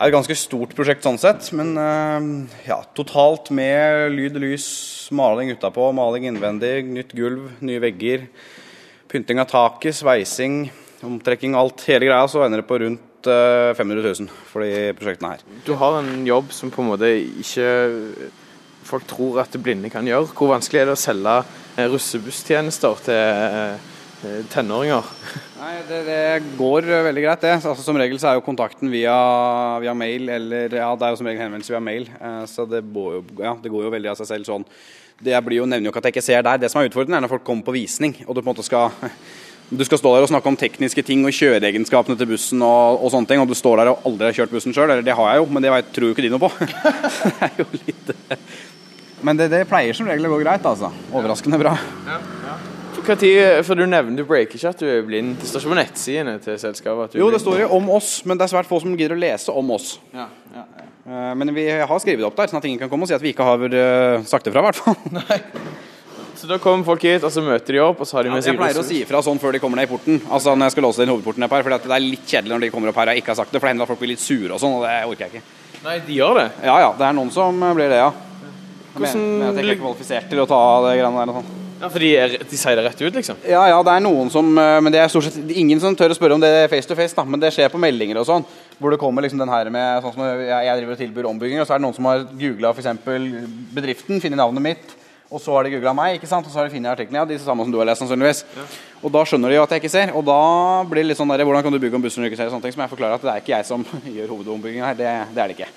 er 0.02 0.10
et 0.10 0.16
ganske 0.16 0.36
stort 0.38 0.74
prosjekt 0.76 1.06
sånn 1.06 1.20
sett. 1.20 1.48
Men 1.56 1.72
eh, 1.78 2.26
ja, 2.68 2.80
totalt 2.96 3.52
med 3.54 4.12
lyd, 4.16 4.38
lys, 4.42 4.66
maling 5.14 5.52
utapå, 5.54 5.88
maling 5.96 6.26
innvendig, 6.30 6.80
nytt 6.88 7.14
gulv, 7.16 7.48
nye 7.62 7.82
vegger, 7.82 8.26
pynting 9.12 9.42
av 9.42 9.50
taket, 9.52 9.96
sveising, 10.00 10.66
omtrekking, 11.06 11.56
alt, 11.58 11.86
hele 11.88 12.08
greia, 12.08 12.28
så 12.30 12.44
ender 12.44 12.62
det 12.62 12.68
på 12.68 12.80
rundt 12.82 13.30
eh, 13.30 13.72
500 13.78 14.04
000 14.26 14.30
for 14.50 14.66
de 14.66 14.92
prosjektene 14.98 15.34
her. 15.36 15.46
Du 15.66 15.74
har 15.78 16.00
en 16.00 16.26
jobb 16.26 16.50
som 16.54 16.72
på 16.72 16.82
en 16.82 16.92
måte 16.94 17.12
ikke 17.42 17.68
folk 18.86 19.06
tror 19.06 19.40
at 19.42 19.56
blinde 19.62 19.90
kan 19.92 20.06
gjøre. 20.06 20.30
Hvor 20.34 20.52
vanskelig 20.52 20.82
er 20.82 20.90
det 20.90 20.96
å 20.96 21.00
selge 21.00 21.38
eh, 21.40 21.88
russebusstjenester 21.90 23.02
til 23.06 23.18
eh, 23.18 23.90
tenåringer? 24.52 25.06
Nei, 25.62 25.76
det, 25.86 25.98
det 26.08 26.56
går 26.58 26.88
eh, 26.88 27.04
veldig 27.06 27.22
greit, 27.22 27.44
det. 27.44 27.52
Altså, 27.60 27.84
som 27.84 27.98
regel 28.00 28.18
så 28.18 28.32
er 28.32 28.38
jo 28.38 28.44
kontakten 28.46 28.90
via, 28.90 29.14
via 29.82 29.94
mail, 29.94 30.26
eller 30.34 30.74
ja, 30.74 30.88
det 30.98 31.06
er 31.06 31.14
jo 31.14 31.20
som 31.20 31.28
regel 31.30 31.44
henvendelse 31.44 31.74
via 31.74 31.82
mail. 31.82 32.08
Eh, 32.18 32.42
så 32.50 32.66
det, 32.66 32.82
går 32.94 33.14
jo, 33.18 33.22
ja, 33.42 33.54
det 33.62 33.70
går 33.70 33.86
jo 33.86 33.94
veldig 33.94 34.12
av 34.12 34.18
seg 34.18 34.30
selv 34.32 34.50
sånn. 34.50 34.66
Det 35.22 35.34
jeg 35.34 35.46
blir 35.46 35.60
jo, 35.60 35.68
nevner 35.70 35.86
jo 35.86 35.92
ikke 35.92 36.02
at 36.02 36.10
jeg 36.10 36.16
ikke 36.16 36.26
ser 36.26 36.42
der. 36.46 36.58
Det 36.58 36.72
som 36.72 36.82
er 36.82 36.90
utfordrende, 36.90 37.20
er 37.20 37.26
når 37.26 37.34
folk 37.36 37.46
kommer 37.46 37.66
på 37.68 37.76
visning, 37.76 38.16
og 38.26 38.34
du 38.34 38.42
på 38.42 38.48
en 38.48 38.52
måte 38.54 38.66
skal 38.66 38.90
du 39.78 39.86
skal 39.86 40.02
stå 40.02 40.16
der 40.16 40.26
og 40.26 40.32
snakke 40.32 40.50
om 40.50 40.58
tekniske 40.58 41.06
ting 41.06 41.22
og 41.24 41.32
kjøreegenskapene 41.38 42.18
til 42.18 42.28
bussen 42.34 42.66
og, 42.66 42.98
og 42.98 43.14
sånne 43.14 43.30
ting, 43.30 43.40
og 43.44 43.48
du 43.48 43.56
står 43.56 43.80
der 43.84 43.94
og 43.94 44.10
aldri 44.10 44.28
har 44.28 44.38
kjørt 44.42 44.52
bussen 44.58 44.74
sjøl. 44.74 44.90
Eller 44.90 45.06
det 45.06 45.14
har 45.16 45.32
jeg 45.32 45.44
jo, 45.44 45.48
men 45.54 45.64
det 45.64 45.72
vet, 45.76 45.94
tror 45.94 46.10
jo 46.10 46.16
ikke 46.16 46.26
de 46.26 46.34
noe 46.34 46.42
på. 46.42 46.52
det 47.30 47.34
er 47.48 47.56
jo 47.62 47.70
litt 47.78 48.12
Men 49.22 49.38
det, 49.38 49.52
det 49.54 49.64
pleier 49.70 49.94
som 49.96 50.10
regel 50.10 50.26
å 50.28 50.34
gå 50.34 50.42
greit, 50.42 50.66
altså. 50.66 50.90
Overraskende 51.14 51.62
bra. 51.62 51.78
Hva 53.02 53.16
tid, 53.18 53.64
for 53.66 53.74
Du 53.78 53.82
nevner 53.88 54.14
du 54.16 54.24
breaker 54.28 54.54
ikke 54.58 54.70
at 54.70 54.78
du 54.82 54.86
er 54.86 55.02
blind. 55.06 55.34
Det 55.40 55.48
står 55.50 55.64
ikke 55.64 55.72
på 55.72 55.78
nettsidene 55.80 56.36
til 56.44 56.58
selskapet 56.62 57.16
Jo, 57.18 57.30
det 57.34 57.40
står 57.42 57.64
jo 57.64 57.70
om 57.78 57.88
oss, 57.96 58.20
men 58.28 58.38
det 58.38 58.46
er 58.46 58.52
svært 58.54 58.68
få 58.70 58.78
som 58.84 58.94
gidder 58.98 59.16
å 59.16 59.22
lese 59.22 59.54
om 59.58 59.72
oss. 59.74 59.96
Ja, 60.14 60.28
ja, 60.54 60.62
ja. 60.78 60.86
Eh, 61.02 61.32
Men 61.34 61.50
vi 61.56 61.64
har 61.70 61.98
skrevet 61.98 62.22
det 62.22 62.28
opp 62.28 62.36
der, 62.38 62.46
sånn 62.52 62.60
at 62.62 62.68
ingen 62.70 62.78
kan 62.78 62.88
komme 62.92 63.02
og 63.02 63.10
si 63.10 63.16
at 63.16 63.24
vi 63.24 63.32
ikke 63.34 63.46
har 63.48 63.64
eh, 63.66 64.22
sagt 64.28 64.46
det 64.46 64.52
fra, 64.54 64.62
i 64.62 64.68
hvert 64.70 64.78
fall. 64.78 64.96
Så 66.42 66.48
da 66.50 66.56
kommer 66.58 66.82
folk 66.86 67.02
hit, 67.06 67.22
og 67.22 67.30
så 67.30 67.42
møter 67.44 67.76
de 67.76 67.78
opp, 67.84 68.00
og 68.02 68.06
så 68.08 68.16
har 68.16 68.24
de 68.26 68.30
med 68.32 68.42
Jeg 68.42 68.56
pleier 68.58 68.78
å 68.80 68.82
si 68.82 68.96
ifra 69.04 69.20
sånn 69.22 69.38
før 69.38 69.52
de 69.54 69.60
kommer 69.62 69.78
ned 69.78 69.86
i 69.86 69.90
porten. 69.92 70.16
Altså 70.32 70.54
når 70.56 70.66
jeg 70.70 70.74
skal 70.74 70.82
låse 70.88 71.04
inn 71.04 71.12
hovedporten 71.12 71.44
opp 71.46 71.52
her, 71.54 71.62
for 71.62 71.76
det 71.76 71.92
er 71.94 72.02
litt 72.02 72.24
kjedelig 72.26 72.50
når 72.56 72.64
de 72.64 72.70
kommer 72.74 72.90
opp 72.90 72.98
her 72.98 73.12
og 73.12 73.14
jeg 73.14 73.22
ikke 73.22 73.30
har 73.30 73.38
sagt 73.44 73.52
det, 73.54 73.60
for 73.60 73.68
det 73.68 73.74
hender 73.76 73.86
at 73.86 73.92
folk 73.92 74.00
blir 74.02 74.10
litt 74.10 74.24
sure 74.24 74.56
og 74.56 74.58
sånn, 74.58 74.74
og 74.74 74.82
det 74.82 74.94
orker 75.06 75.22
jeg 75.28 75.36
ikke. 75.36 75.78
Nei, 75.84 75.94
de 76.08 76.16
gjør 76.18 76.40
det. 76.40 76.46
Ja 76.66 76.78
ja, 76.82 76.88
det 76.98 77.06
er 77.06 77.14
noen 77.20 77.30
som 77.36 77.62
blir 77.76 77.92
det, 77.92 78.00
ja. 78.00 78.08
Hvordan- 78.96 79.04
Men, 79.20 79.38
men 79.38 79.46
at 79.52 79.60
jeg 79.60 79.68
ikke 79.68 79.76
er 79.76 79.82
kvalifisert 79.84 80.26
til 80.32 80.42
å 80.42 80.48
ta 80.50 80.58
det 80.88 80.96
greiene 80.98 81.20
der 81.20 81.30
og 81.36 81.38
sånn. 81.38 81.61
Ja, 81.82 81.88
For 81.90 81.98
de, 81.98 82.08
er, 82.14 82.34
de 82.46 82.58
sier 82.58 82.78
det 82.78 82.84
rett 82.86 83.00
ut, 83.02 83.16
liksom. 83.16 83.40
Ja 83.48 83.64
ja, 83.66 83.78
det 83.82 83.90
er 83.96 84.02
noen 84.04 84.28
som 84.30 84.52
eh, 84.54 84.76
Men 84.84 84.94
det 84.94 85.00
er 85.02 85.10
stort 85.10 85.26
sett 85.26 85.50
ingen 85.50 85.80
som 85.82 85.96
tør 85.98 86.14
å 86.14 86.16
spørre 86.16 86.36
om 86.38 86.42
det 86.42 86.68
face 86.70 86.86
to 86.86 86.94
face, 86.98 87.16
da. 87.16 87.24
Men 87.26 87.42
det 87.42 87.50
skjer 87.56 87.72
på 87.72 87.80
meldinger 87.82 88.20
og 88.22 88.28
sånn. 88.28 88.46
Hvor 88.78 88.94
det 88.94 89.00
kommer 89.02 89.26
liksom 89.26 89.42
den 89.42 89.50
her 89.50 89.70
med 89.74 90.04
sånn 90.04 90.14
som 90.14 90.22
jeg, 90.28 90.46
jeg 90.52 90.78
driver 90.78 90.94
og 90.94 91.02
tilbyr 91.02 91.30
ombygging, 91.32 91.62
og 91.62 91.66
så 91.66 91.74
er 91.74 91.82
det 91.82 91.86
noen 91.88 91.98
som 91.98 92.08
har 92.10 92.22
googla 92.30 92.70
f.eks. 92.70 92.88
bedriften, 93.74 94.22
funnet 94.22 94.38
navnet 94.38 94.66
mitt. 94.70 94.96
Og 95.32 95.40
så 95.42 95.54
har 95.56 95.66
de 95.66 95.74
googla 95.74 95.94
meg, 95.96 96.18
ikke 96.20 96.28
sant? 96.30 96.46
og 96.46 96.52
så 96.54 96.60
har 96.60 96.68
de 96.68 96.74
funnet 96.76 96.92
artiklene. 96.92 97.22
Ja, 97.22 97.26
de 97.26 97.38
samme 97.42 97.66
som 97.66 97.74
du 97.74 97.78
har 97.80 97.88
lest, 97.88 98.04
sannsynligvis. 98.04 98.44
Og 99.02 99.10
da 99.14 99.22
skjønner 99.26 99.50
de 99.50 99.56
jo 99.56 99.62
at 99.66 99.72
jeg 99.74 99.82
ikke 99.82 99.94
ser. 99.94 100.12
Og 100.18 100.26
da 100.28 100.40
blir 100.86 101.02
det 101.02 101.10
litt 101.10 101.18
sånn 101.18 101.32
der, 101.34 101.42
hvordan 101.48 101.64
kan 101.66 101.74
du 101.74 101.80
bygge 101.82 101.98
om 101.98 102.04
bussen 102.04 102.22
når 102.22 102.28
du 102.28 102.34
ikke 102.34 102.42
ser? 102.44 102.52
Sånne 102.52 102.68
ting 102.68 102.76
som 102.76 102.84
jeg 102.84 102.92
forklarer 102.92 103.16
at 103.16 103.24
det 103.26 103.32
er 103.32 103.46
ikke 103.46 103.56
jeg 103.56 103.70
som 103.70 103.86
gjør 104.18 104.36
hovedombyggingen 104.36 104.92
her. 104.92 104.98
Det, 104.98 105.14
det 105.32 105.42
er 105.42 105.50
det 105.54 105.56
ikke. 105.58 105.72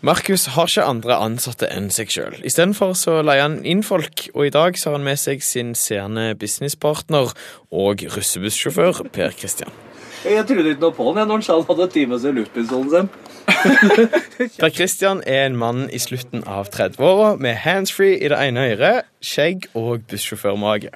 Markus 0.00 0.46
har 0.54 0.70
ikke 0.70 0.86
andre 0.88 1.16
ansatte 1.20 1.68
enn 1.68 1.90
seg 1.92 2.08
sjøl. 2.08 2.38
Istedenfor 2.48 2.94
så 2.96 3.18
leier 3.20 3.44
han 3.44 3.58
inn 3.68 3.82
folk, 3.84 4.30
og 4.32 4.46
i 4.46 4.52
dag 4.54 4.78
så 4.80 4.88
har 4.88 4.96
han 4.96 5.04
med 5.04 5.20
seg 5.20 5.44
sin 5.44 5.74
seende 5.76 6.30
businesspartner 6.40 7.34
og 7.68 8.04
russebussjåfør 8.14 9.02
Per 9.12 9.36
Kristian. 9.36 9.68
Jeg 10.24 10.44
trodde 10.48 10.72
ikke 10.72 10.84
noe 10.86 10.96
på 10.96 11.04
han 11.10 11.20
jeg, 11.20 11.28
når 11.28 11.44
han 11.44 11.66
hadde 11.68 11.90
time 11.92 12.20
til 12.20 12.34
luftpistolen 12.40 12.90
sin. 12.94 13.12
Per 14.60 14.72
Kristian 14.72 15.20
er 15.28 15.46
en 15.50 15.60
mann 15.60 15.86
i 15.92 16.00
slutten 16.00 16.48
av 16.48 16.72
30-åra 16.72 17.34
med 17.36 17.60
handsfree 17.60 18.16
i 18.16 18.32
det 18.32 18.40
ene 18.40 18.70
øret, 18.72 19.08
skjegg 19.20 19.68
og 19.76 20.06
bussjåførmage. 20.08 20.94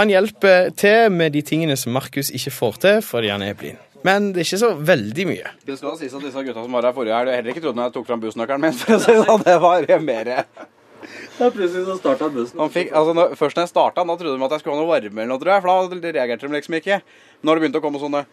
Han 0.00 0.12
hjelper 0.12 0.70
til 0.80 1.12
med 1.12 1.36
de 1.36 1.44
tingene 1.44 1.76
som 1.76 1.92
Markus 1.96 2.32
ikke 2.32 2.56
får 2.56 2.80
til 2.86 3.02
fordi 3.04 3.32
han 3.36 3.44
er 3.44 3.58
blind. 3.58 3.80
Men 4.04 4.30
det 4.34 4.42
er 4.42 4.48
ikke 4.48 4.60
så 4.60 4.72
veldig 4.76 5.26
mye. 5.28 5.52
Det 5.66 5.76
skal 5.78 5.96
sies 6.00 6.14
at 6.14 6.24
disse 6.24 6.42
gutta 6.46 6.62
som 6.62 6.76
var 6.76 6.88
her 6.88 6.96
forrige 6.96 7.16
helg, 7.16 7.32
heller 7.34 7.52
ikke 7.54 7.62
trodde 7.64 7.80
når 7.80 7.88
jeg 7.88 7.94
tok 7.96 8.08
fram 8.08 8.22
bussnøkkelen 8.22 8.66
min. 8.66 8.76
For 8.80 8.96
å 8.96 9.02
si 9.02 9.14
det 9.16 9.24
sånn, 9.28 9.44
det 9.46 9.56
var 9.62 9.86
mer 10.04 10.32
Ja, 10.36 11.48
plutselig 11.52 11.84
så 11.86 11.96
starta 12.00 12.30
bussen. 12.32 12.60
Han 12.60 12.72
fikk, 12.72 12.92
altså 12.96 13.14
når, 13.16 13.36
Først 13.38 13.58
når 13.58 13.66
jeg 13.66 13.72
starta, 13.72 14.04
da 14.04 14.16
trodde 14.18 14.36
de 14.36 14.46
at 14.48 14.56
jeg 14.56 14.64
skulle 14.64 14.76
ha 14.76 14.82
noe 14.82 14.90
varme 14.90 15.22
eller 15.22 15.32
noe, 15.32 15.42
tror 15.42 15.54
jeg. 15.54 15.64
For 15.64 15.96
da 15.96 16.12
reagerte 16.18 16.48
de 16.48 16.58
liksom 16.58 16.78
ikke. 16.80 17.00
Når 17.42 17.58
det 17.58 17.64
begynte 17.64 17.82
å 17.82 17.84
komme 17.84 18.02
sånne 18.02 18.24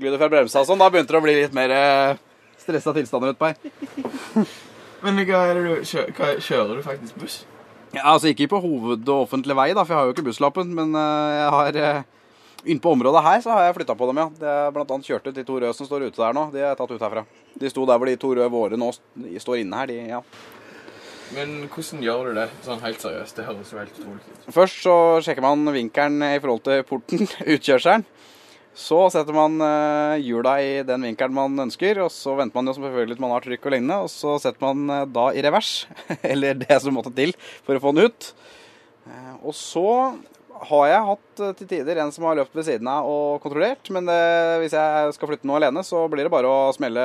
lyder 0.00 0.18
fra 0.20 0.30
bremsa 0.32 0.62
og 0.62 0.68
sånn, 0.68 0.80
da 0.80 0.90
begynte 0.92 1.14
det 1.14 1.20
å 1.20 1.24
bli 1.24 1.36
litt 1.42 1.56
mer 1.56 1.74
eh, 1.74 2.20
stressa 2.60 2.94
tilstander 2.96 3.34
utpå 3.34 3.50
her. 3.50 3.56
Men 5.04 5.22
hva 5.24 5.46
er 5.48 5.56
det 5.56 5.64
du 5.64 5.88
kjører, 5.88 6.40
kjører 6.44 6.76
du 6.76 6.84
faktisk 6.84 7.20
buss? 7.20 7.40
Ja, 7.94 8.04
altså 8.12 8.30
ikke 8.30 8.50
på 8.52 8.60
hoved- 8.62 9.08
og 9.08 9.24
offentlig 9.24 9.56
vei, 9.58 9.70
da, 9.74 9.82
for 9.82 9.94
jeg 9.94 9.98
har 9.98 10.08
jo 10.10 10.14
ikke 10.14 10.26
busslappen. 10.28 10.74
Men 10.76 10.92
eh, 10.94 11.36
jeg 11.38 11.54
har 11.56 11.78
uh, 11.80 12.02
Inne 12.64 12.82
på 12.82 12.92
området 12.92 13.22
her 13.24 13.42
så 13.44 13.54
har 13.56 13.66
jeg 13.66 13.76
flytta 13.78 13.96
på 13.96 14.08
dem, 14.10 14.20
ja. 14.20 14.28
Det 14.36 14.48
er 14.52 14.72
blant 14.74 14.90
annet 14.92 15.08
kjørt 15.08 15.28
ut 15.30 15.36
de 15.36 15.44
to 15.48 15.58
røde 15.58 15.74
som 15.76 15.88
står 15.88 16.08
ute 16.08 16.20
der 16.20 16.36
nå. 16.36 16.46
De 16.52 16.60
er 16.60 16.76
tatt 16.76 16.90
ut 16.92 17.00
herfra. 17.00 17.24
De 17.56 17.70
sto 17.72 17.86
der 17.88 18.00
hvor 18.00 18.10
de 18.10 18.16
to 18.20 18.32
røde 18.36 18.50
våre 18.52 18.80
nå 18.80 18.90
står 18.92 19.62
inne 19.62 19.80
her. 19.80 19.92
De, 19.92 20.00
ja. 20.12 20.20
Men 21.34 21.68
hvordan 21.70 22.02
gjør 22.02 22.30
du 22.30 22.38
det 22.40 22.48
sånn 22.66 22.80
helt 22.82 23.02
seriøst? 23.02 23.36
Det 23.38 23.46
høres 23.46 23.70
jo 23.70 23.78
helt 23.78 23.98
utrolig 24.00 24.24
ut. 24.24 24.48
Først 24.52 24.80
så 24.82 24.96
sjekker 25.24 25.44
man 25.44 25.72
vinkelen 25.72 26.24
i 26.26 26.40
forhold 26.42 26.64
til 26.66 26.82
porten, 26.88 27.28
utkjørselen. 27.54 28.06
Så 28.80 28.98
setter 29.12 29.34
man 29.34 29.56
eh, 29.64 30.22
hjula 30.22 30.54
i 30.62 30.74
den 30.86 31.02
vinkelen 31.08 31.34
man 31.34 31.64
ønsker, 31.66 31.98
og 32.04 32.10
så 32.14 32.36
venter 32.38 32.56
man 32.56 32.70
jo 32.70 32.76
selvfølgelig 32.76 33.16
til 33.16 33.24
man 33.24 33.34
har 33.34 33.44
trykk 33.44 33.66
og 33.66 33.74
lignende, 33.74 33.98
og 34.06 34.12
så 34.12 34.36
setter 34.42 34.62
man 34.62 34.84
eh, 34.94 35.06
da 35.10 35.24
i 35.34 35.42
revers, 35.46 35.72
eller 36.32 36.60
det 36.60 36.78
som 36.82 36.94
måtte 36.96 37.14
til 37.16 37.34
for 37.66 37.76
å 37.76 37.82
få 37.82 37.92
den 37.96 38.10
ut. 38.10 38.30
Eh, 39.10 39.32
og 39.40 39.56
så 39.58 39.88
har 40.68 40.88
jeg 40.90 41.06
hatt 41.06 41.42
eh, 41.44 41.54
til 41.58 41.70
tider 41.70 42.00
en 42.02 42.12
som 42.14 42.26
har 42.28 42.36
løpt 42.38 42.56
ved 42.56 42.66
siden 42.66 42.88
av 42.90 43.08
og 43.08 43.38
kontrollert. 43.44 43.90
Men 43.94 44.08
det, 44.08 44.18
hvis 44.64 44.76
jeg 44.76 45.14
skal 45.16 45.30
flytte 45.30 45.48
noe 45.48 45.60
alene, 45.60 45.84
så 45.86 46.04
blir 46.12 46.26
det 46.26 46.32
bare 46.34 46.50
å 46.50 46.74
smelle 46.76 47.04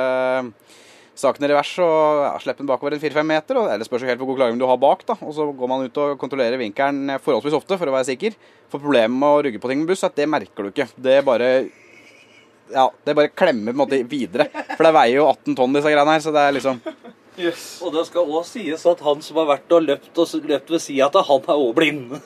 saken 1.16 1.46
i 1.46 1.48
revers 1.48 1.70
og 1.80 2.20
ja, 2.26 2.32
slippe 2.42 2.60
den 2.60 2.68
bakover 2.68 2.92
en 2.96 3.00
4-5 3.00 3.30
meter. 3.30 3.60
Og, 3.60 3.70
eller 3.72 3.88
spørs 3.88 4.04
jo 4.04 4.10
helt 4.10 4.20
hvor 4.20 4.32
god 4.32 4.42
klaring 4.42 4.60
du 4.60 4.66
har 4.68 4.80
bak. 4.80 5.06
da, 5.08 5.16
og 5.24 5.32
Så 5.36 5.48
går 5.56 5.72
man 5.72 5.86
ut 5.86 6.02
og 6.02 6.18
kontrollerer 6.20 6.60
vinkelen 6.60 7.16
forholdsvis 7.24 7.56
ofte 7.56 7.80
for 7.80 7.88
å 7.88 7.96
være 7.96 8.10
sikker. 8.12 8.36
For 8.72 8.82
problemet 8.82 9.16
med 9.16 9.28
å 9.30 9.42
rugge 9.46 9.62
på 9.62 9.72
ting 9.72 9.82
med 9.82 9.90
buss 9.92 10.04
er 10.04 10.12
at 10.12 10.20
det 10.20 10.28
merker 10.30 10.66
du 10.66 10.72
ikke. 10.74 10.90
Det 11.00 11.18
bare 11.26 11.50
ja, 12.74 12.88
det 13.06 13.14
bare 13.14 13.30
klemmer 13.30 13.70
på 13.72 13.76
en 13.76 13.82
måte 13.84 14.02
videre. 14.10 14.48
For 14.74 14.84
det 14.86 14.96
veier 14.96 15.20
jo 15.20 15.28
18 15.30 15.56
tonn, 15.56 15.76
disse 15.76 15.92
greiene 15.92 16.16
her. 16.16 16.24
Så 16.24 16.34
det 16.34 16.42
er 16.42 16.56
liksom 16.58 16.82
Og 17.36 17.92
det 17.92 18.06
skal 18.08 18.30
òg 18.30 18.46
sies 18.48 18.86
at 18.88 19.02
han 19.04 19.20
som 19.24 19.36
har 19.42 19.50
vært 19.50 19.72
og 19.76 19.84
løpt, 19.84 20.16
og 20.16 20.48
løpt 20.48 20.72
ved 20.72 20.82
sida 20.82 21.10
av, 21.10 21.26
han 21.28 21.44
er 21.44 21.60
òg 21.60 21.74
blind. 21.76 22.16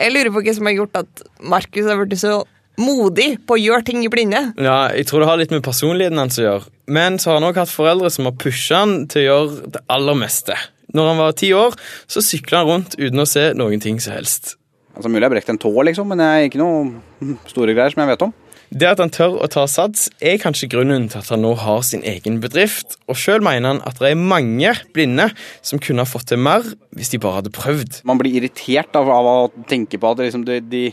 Jeg 0.00 0.14
lurer 0.14 0.30
på 0.32 0.40
hva 0.46 0.52
som 0.56 0.68
har 0.68 0.76
gjort 0.78 0.94
at 1.02 1.22
Markus 1.44 1.88
har 1.90 1.98
blitt 2.00 2.22
så 2.22 2.34
modig 2.80 3.34
på 3.44 3.56
å 3.56 3.60
gjøre 3.60 3.84
ting 3.84 4.00
i 4.06 4.08
blinde. 4.08 4.40
Ja, 4.56 4.88
jeg 4.94 5.04
tror 5.10 5.20
det 5.20 5.28
har 5.28 5.40
litt 5.40 5.52
med 5.52 5.64
personligheten 5.66 6.16
hans 6.16 6.38
å 6.40 6.46
gjøre. 6.46 6.70
Men 6.88 7.18
så 7.20 7.30
har 7.30 7.36
han 7.40 7.48
òg 7.50 7.58
hatt 7.60 7.72
foreldre 7.72 8.08
som 8.14 8.24
har 8.30 8.36
pusha 8.40 8.76
han 8.80 8.92
til 9.10 9.20
å 9.20 9.26
gjøre 9.26 9.50
det 9.76 9.82
aller 9.92 10.16
meste. 10.22 10.56
Når 10.96 11.04
han 11.12 11.20
var 11.20 11.30
ti 11.38 11.50
år, 11.54 11.76
så 12.10 12.18
sykla 12.24 12.56
han 12.62 12.70
rundt 12.70 12.96
uten 12.96 13.22
å 13.22 13.28
se 13.28 13.44
noen 13.58 13.82
ting 13.82 14.00
som 14.02 14.12
helst. 14.16 14.54
altså 14.94 15.08
Mulig 15.12 15.26
jeg 15.26 15.34
brekte 15.34 15.52
brekt 15.52 15.54
en 15.54 15.62
tå, 15.66 15.74
liksom, 15.90 16.08
men 16.08 16.16
det 16.22 16.30
er 16.30 16.40
ikke 16.48 16.62
noe 16.62 17.36
store 17.50 17.76
greier 17.76 17.92
som 17.92 18.02
jeg 18.02 18.12
vet 18.14 18.26
om. 18.26 18.32
Det 18.70 18.86
at 18.86 19.00
han 19.02 19.10
tør 19.10 19.32
å 19.42 19.48
ta 19.50 19.64
sats, 19.66 20.04
er 20.22 20.36
kanskje 20.38 20.68
grunnen 20.70 21.08
til 21.10 21.18
at 21.18 21.30
han 21.32 21.42
nå 21.42 21.56
har 21.58 21.80
sin 21.86 22.04
egen 22.06 22.36
bedrift. 22.42 22.94
Og 23.10 23.18
sjøl 23.18 23.42
mener 23.42 23.72
han 23.72 23.80
at 23.88 23.98
det 23.98 24.12
er 24.12 24.20
mange 24.20 24.70
blinde 24.94 25.26
som 25.66 25.82
kunne 25.82 26.04
ha 26.04 26.08
fått 26.08 26.28
til 26.30 26.38
mer 26.38 26.62
hvis 26.94 27.10
de 27.10 27.18
bare 27.22 27.40
hadde 27.40 27.52
prøvd. 27.54 28.04
Man 28.06 28.20
blir 28.20 28.36
irritert 28.38 28.94
av, 28.98 29.10
av 29.10 29.30
å 29.30 29.64
tenke 29.70 29.98
på 29.98 30.12
at 30.12 30.22
liksom, 30.22 30.44
de, 30.46 30.60
de 30.62 30.84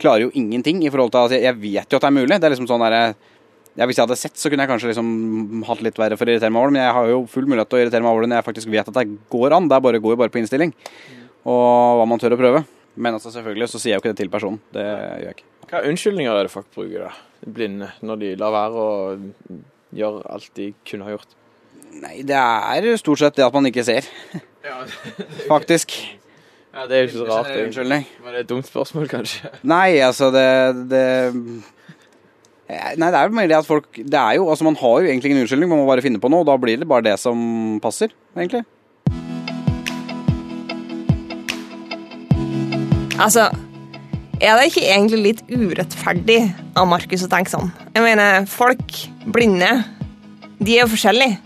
klarer 0.00 0.24
jo 0.24 0.32
ingenting 0.40 0.80
i 0.86 0.92
forhold 0.94 1.12
til 1.12 1.26
at 1.26 1.36
jeg, 1.36 1.44
jeg 1.50 1.60
vet 1.60 1.92
jo 1.92 2.00
at 2.00 2.06
det 2.06 2.08
er 2.08 2.16
mulig. 2.16 2.38
Det 2.38 2.48
er 2.48 2.54
liksom 2.54 2.70
sånn 2.70 2.86
der, 2.86 2.96
ja, 3.76 3.84
Hvis 3.84 4.00
jeg 4.00 4.06
hadde 4.06 4.18
sett, 4.22 4.40
så 4.40 4.48
kunne 4.48 4.64
jeg 4.64 4.72
kanskje 4.72 4.94
liksom 4.94 5.68
hatt 5.68 5.84
litt 5.84 6.00
verre 6.00 6.16
for 6.16 6.24
å 6.24 6.32
irritere 6.32 6.54
meg 6.54 6.62
over 6.64 6.72
det, 6.72 6.78
men 6.78 6.86
jeg 6.86 6.96
har 6.96 7.12
jo 7.12 7.20
full 7.34 7.50
mulighet 7.50 7.74
til 7.74 7.80
å 7.80 7.84
irritere 7.84 8.06
meg 8.06 8.14
over 8.14 8.24
det 8.24 8.32
når 8.32 8.40
jeg 8.40 8.48
faktisk 8.48 8.72
vet 8.72 8.88
at 8.88 9.02
det 9.02 9.06
går 9.36 9.58
an. 9.58 9.68
Det 9.68 9.76
er 9.76 9.84
bare, 9.84 10.00
går 10.00 10.16
jo 10.16 10.22
bare 10.24 10.32
på 10.32 10.40
innstilling 10.40 10.72
og 11.48 12.00
hva 12.00 12.08
man 12.08 12.24
tør 12.24 12.38
å 12.38 12.40
prøve. 12.40 12.64
Men 12.98 13.20
altså 13.20 13.36
selvfølgelig 13.36 13.68
så 13.70 13.84
sier 13.84 13.94
jeg 13.94 14.00
jo 14.00 14.06
ikke 14.06 14.16
det 14.16 14.20
til 14.24 14.32
personen. 14.32 14.58
Det 14.72 14.88
gjør 14.88 15.28
jeg 15.28 15.36
ikke. 15.36 15.47
Hva 15.68 15.82
unnskyldninger 15.84 16.32
er 16.32 16.46
det 16.48 16.52
folk 16.52 16.68
bruker, 16.74 17.08
da? 17.08 17.12
Blinde, 17.44 17.90
når 18.02 18.20
de 18.22 18.30
lar 18.40 18.52
være 18.54 18.84
å 18.84 19.18
gjøre 19.98 20.22
alt 20.32 20.48
de 20.58 20.70
kunne 20.88 21.06
ha 21.06 21.12
gjort? 21.16 21.34
Nei, 21.98 22.20
det 22.26 22.36
er 22.36 22.88
stort 23.00 23.20
sett 23.22 23.36
det 23.38 23.44
at 23.46 23.54
man 23.54 23.68
ikke 23.68 23.84
ser, 23.86 24.06
faktisk. 25.52 25.94
Ja, 26.74 26.84
Det 26.86 26.94
er 26.94 27.00
jo 27.02 27.08
ikke 27.08 27.18
så 27.18 27.26
rart. 27.26 27.46
egentlig. 27.48 27.66
Unnskyldning. 27.68 28.06
Men 28.22 28.32
det 28.34 28.38
er 28.40 28.44
et 28.44 28.50
dumt 28.50 28.66
spørsmål, 28.68 29.08
kanskje. 29.10 29.50
Nei, 29.66 29.98
altså 30.04 30.28
det, 30.34 30.46
det 30.92 31.04
Nei, 32.68 33.08
det 33.08 33.16
er 33.16 33.24
jo 33.30 33.32
mer 33.38 33.48
det 33.48 33.56
at 33.56 33.64
folk 33.66 33.86
Det 33.96 34.18
er 34.20 34.34
jo, 34.36 34.50
altså 34.52 34.66
Man 34.66 34.76
har 34.76 34.98
jo 35.00 35.08
egentlig 35.08 35.30
ingen 35.30 35.40
unnskyldning, 35.46 35.70
man 35.72 35.80
må 35.80 35.86
bare 35.88 36.04
finne 36.04 36.20
på 36.20 36.28
noe. 36.28 36.44
og 36.44 36.50
Da 36.50 36.56
blir 36.60 36.76
det 36.78 36.88
bare 36.88 37.06
det 37.08 37.14
som 37.18 37.80
passer, 37.82 38.12
egentlig. 38.36 38.60
Altså, 43.18 43.48
er 44.40 44.58
det 44.58 44.70
ikke 44.70 44.86
egentlig 44.86 45.20
litt 45.22 45.44
urettferdig 45.50 46.40
av 46.78 46.88
Markus 46.90 47.24
å 47.26 47.30
tenke 47.30 47.52
sånn? 47.52 47.70
Jeg 47.94 48.04
mener, 48.04 48.46
folk, 48.50 48.98
blinde, 49.34 49.70
de 50.58 50.76
er 50.76 50.84
jo 50.84 50.92
forskjellige. 50.94 51.38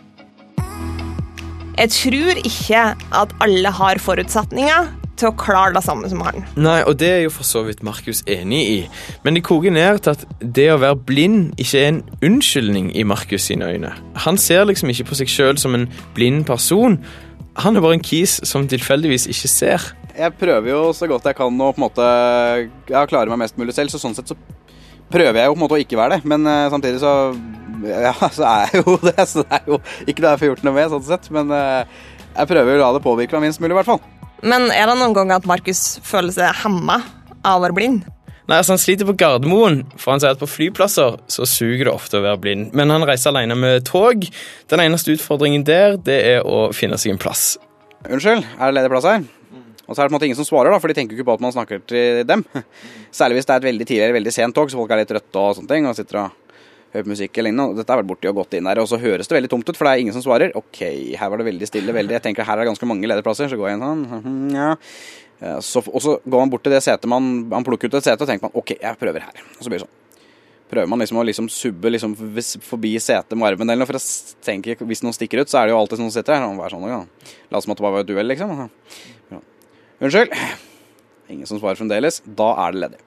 Jeg 1.78 1.92
tror 1.94 2.42
ikke 2.42 2.82
at 3.22 3.32
alle 3.42 3.72
har 3.72 4.00
forutsetninger 4.02 4.90
til 5.22 5.30
å 5.30 5.36
klare 5.38 5.72
det 5.76 5.84
samme 5.86 6.08
som 6.10 6.20
han. 6.26 6.44
Nei, 6.58 6.80
og 6.88 6.98
det 7.00 7.08
er 7.08 7.20
jo 7.24 7.32
for 7.32 7.46
så 7.46 7.62
vidt 7.66 7.82
Markus 7.86 8.22
enig 8.30 8.62
i. 8.68 8.78
Men 9.24 9.38
det 9.38 9.44
koker 9.46 9.72
ned 9.74 10.02
til 10.04 10.16
at 10.16 10.24
det 10.42 10.68
å 10.72 10.80
være 10.82 11.00
blind 11.08 11.52
ikke 11.62 11.80
er 11.80 11.90
en 11.94 12.02
unnskyldning 12.24 12.90
i 12.98 13.06
Markus 13.08 13.48
sine 13.48 13.70
øyne. 13.72 13.92
Han 14.26 14.40
ser 14.40 14.66
liksom 14.68 14.92
ikke 14.92 15.08
på 15.12 15.20
seg 15.22 15.32
sjøl 15.32 15.60
som 15.60 15.76
en 15.78 15.88
blind 16.16 16.44
person. 16.48 16.98
Han 17.62 17.76
er 17.76 17.84
bare 17.84 18.00
en 18.00 18.04
kis 18.04 18.40
som 18.48 18.68
tilfeldigvis 18.68 19.28
ikke 19.32 19.52
ser. 19.52 19.92
Jeg 20.12 20.34
prøver 20.40 20.68
jo 20.72 20.80
så 20.96 21.08
godt 21.10 21.26
jeg 21.28 21.38
kan 21.38 21.62
å 21.64 21.70
på 21.72 21.80
en 21.80 21.86
måte 21.86 22.06
ja, 22.90 23.04
klare 23.08 23.32
meg 23.32 23.40
mest 23.44 23.58
mulig 23.60 23.74
selv, 23.76 23.92
så 23.92 24.00
sånn 24.00 24.16
sett 24.16 24.32
så 24.32 24.36
prøver 25.12 25.40
jeg 25.40 25.50
jo 25.50 25.54
på 25.54 25.60
en 25.60 25.64
måte 25.64 25.76
å 25.76 25.82
ikke 25.82 25.98
være 26.00 26.18
det. 26.18 26.28
Men 26.28 26.46
uh, 26.48 26.70
samtidig 26.72 27.02
så 27.02 27.12
ja, 27.88 28.14
så 28.38 28.46
er 28.48 28.72
jeg 28.72 28.82
jo 28.82 28.96
det. 29.02 29.28
Så 29.28 29.44
det 29.44 29.58
er 29.58 29.70
jo 29.70 29.78
ikke 30.06 30.24
det 30.24 30.32
jeg 30.34 30.42
får 30.42 30.50
gjort 30.52 30.66
noe 30.68 30.76
med, 30.78 30.90
sånn 30.94 31.06
sett. 31.08 31.28
Men 31.34 31.52
uh, 31.52 31.84
jeg 32.32 32.50
prøver 32.50 32.78
å 32.78 32.82
la 32.84 32.90
det 32.96 33.04
påvirke 33.04 33.38
meg 33.38 33.48
minst 33.48 33.62
mulig, 33.62 33.74
i 33.74 33.80
hvert 33.80 33.92
fall. 33.92 34.02
Men 34.42 34.70
er 34.74 34.88
det 34.90 34.98
noen 34.98 35.14
ganger 35.14 35.38
at 35.38 35.46
Markus 35.46 36.00
føler 36.06 36.34
seg 36.34 36.62
hemma 36.64 36.98
av 37.42 37.60
å 37.60 37.64
være 37.64 37.76
blind? 37.78 38.08
Nei, 38.50 38.58
altså 38.58 38.74
Han 38.74 38.80
sliter 38.82 39.06
på 39.06 39.14
Gardermoen, 39.16 39.84
for 39.94 40.12
han 40.12 40.22
sier 40.22 40.34
at 40.34 40.40
på 40.40 40.48
flyplasser 40.50 41.20
så 41.30 41.46
suger 41.46 41.86
det 41.86 41.92
ofte 41.92 42.18
å 42.18 42.24
være 42.24 42.40
blind. 42.42 42.72
Men 42.76 42.90
han 42.90 43.06
reiser 43.06 43.30
alene 43.30 43.54
med 43.56 43.86
tog. 43.86 44.26
Den 44.72 44.82
eneste 44.82 45.14
utfordringen 45.14 45.62
der, 45.68 45.94
det 45.94 46.18
er 46.34 46.42
å 46.42 46.66
finne 46.74 46.98
seg 46.98 47.14
en 47.14 47.22
plass. 47.22 47.54
Unnskyld, 48.10 48.42
er 48.58 48.66
det 48.66 48.76
ledig 48.80 48.90
plass 48.90 49.06
her? 49.06 49.22
Og 49.88 49.96
så 49.96 50.00
er 50.00 50.06
det 50.06 50.10
på 50.10 50.14
en 50.14 50.18
måte 50.18 50.28
ingen 50.30 50.38
som 50.38 50.46
svarer, 50.46 50.70
da, 50.70 50.78
for 50.78 50.88
de 50.92 50.94
tenker 50.98 51.16
jo 51.16 51.20
ikke 51.22 51.30
på 51.30 51.34
at 51.38 51.42
man 51.44 51.52
snakker 51.54 51.82
til 51.90 52.22
dem. 52.28 52.44
Særlig 53.18 53.40
hvis 53.40 53.48
det 53.48 53.54
er 53.56 53.62
et 53.64 53.68
veldig 53.70 53.86
tidlig 53.88 54.04
eller 54.06 54.18
veldig 54.20 54.34
sent 54.34 54.54
tog, 54.56 54.70
så 54.70 54.78
folk 54.78 54.94
er 54.94 55.02
litt 55.02 55.10
trøtte 55.10 55.42
og 55.42 55.56
sånne 55.58 55.72
ting. 55.72 55.88
og 55.90 55.96
sitter 55.98 56.20
og 56.22 56.38
hører 56.92 57.08
musikk 57.08 57.38
eller 57.38 57.48
lignende. 57.50 57.80
Dette 57.80 57.92
har 57.94 58.02
vært 58.02 58.10
borti 58.12 58.28
og 58.30 58.36
gått 58.42 58.54
inn 58.58 58.68
der, 58.68 58.78
og 58.82 58.88
så 58.90 59.00
høres 59.00 59.28
det 59.30 59.36
veldig 59.38 59.50
tomt 59.54 59.68
ut, 59.68 59.76
for 59.78 59.88
det 59.88 59.94
er 59.96 60.04
ingen 60.04 60.14
som 60.16 60.24
svarer. 60.24 60.52
Ok, 60.58 60.82
her 61.18 61.32
var 61.32 61.40
det 61.40 61.48
veldig 61.48 61.68
stille, 61.70 61.94
veldig. 61.96 62.16
Jeg 62.18 62.24
tenker 62.28 62.46
her 62.46 62.58
er 62.60 62.64
det 62.66 62.70
ganske 62.74 62.88
mange 62.90 63.08
ledige 63.08 63.24
plasser, 63.26 63.48
så 63.50 63.58
går 63.58 63.70
jeg 63.72 63.78
inn 63.80 63.84
sånn. 63.86 64.04
mhm, 64.12 64.54
ja. 64.54 64.70
Eh, 65.42 65.58
Så, 65.64 65.82
og 65.88 65.98
så 66.04 66.18
går 66.22 66.44
man 66.44 66.52
bort 66.52 66.62
til 66.62 66.70
det 66.70 66.82
setet 66.84 67.08
man 67.10 67.48
Man 67.50 67.64
plukker 67.66 67.90
ut 67.90 67.96
et 67.98 68.04
sete 68.06 68.22
og 68.22 68.28
tenker 68.30 68.46
man 68.46 68.54
OK, 68.54 68.76
jeg 68.78 68.98
prøver 69.00 69.24
her. 69.24 69.42
Og 69.58 69.64
så 69.64 69.72
blir 69.72 69.80
det 69.80 69.86
sånn. 69.88 69.98
Prøver 70.72 70.88
man 70.88 71.02
liksom 71.02 71.18
å 71.20 71.24
liksom 71.26 71.48
subbe 71.52 71.90
liksom 71.90 72.14
forbi 72.64 72.94
setet 73.02 73.34
med 73.36 73.50
armen 73.50 73.68
eller 73.68 73.82
noe, 73.82 73.88
for 73.90 73.98
jeg 73.98 74.36
tenker, 74.46 74.76
Hvis 74.88 75.02
noen 75.02 75.12
stikker 75.16 75.42
ut, 75.42 75.50
så 75.50 75.58
er 75.60 75.66
det 75.66 75.74
jo 75.74 75.80
alltid 75.80 75.98
noen 76.00 76.12
som 76.12 76.22
sitter 76.22 76.38
her. 76.38 76.70
Sånn. 76.72 77.08
La 77.50 77.58
oss 77.58 77.66
som 77.66 77.72
at 77.74 77.80
det 77.80 77.84
bare 77.84 77.96
var 77.98 78.06
et 78.06 78.08
duell, 78.08 78.30
liksom. 78.30 78.70
Ja. 79.32 79.40
Unnskyld. 80.02 80.34
Ingen 81.30 81.46
som 81.46 81.60
svarer 81.60 81.78
fremdeles. 81.78 82.20
Da 82.26 82.50
er 82.66 82.74
det 82.74 82.80
ledig. 82.82 82.98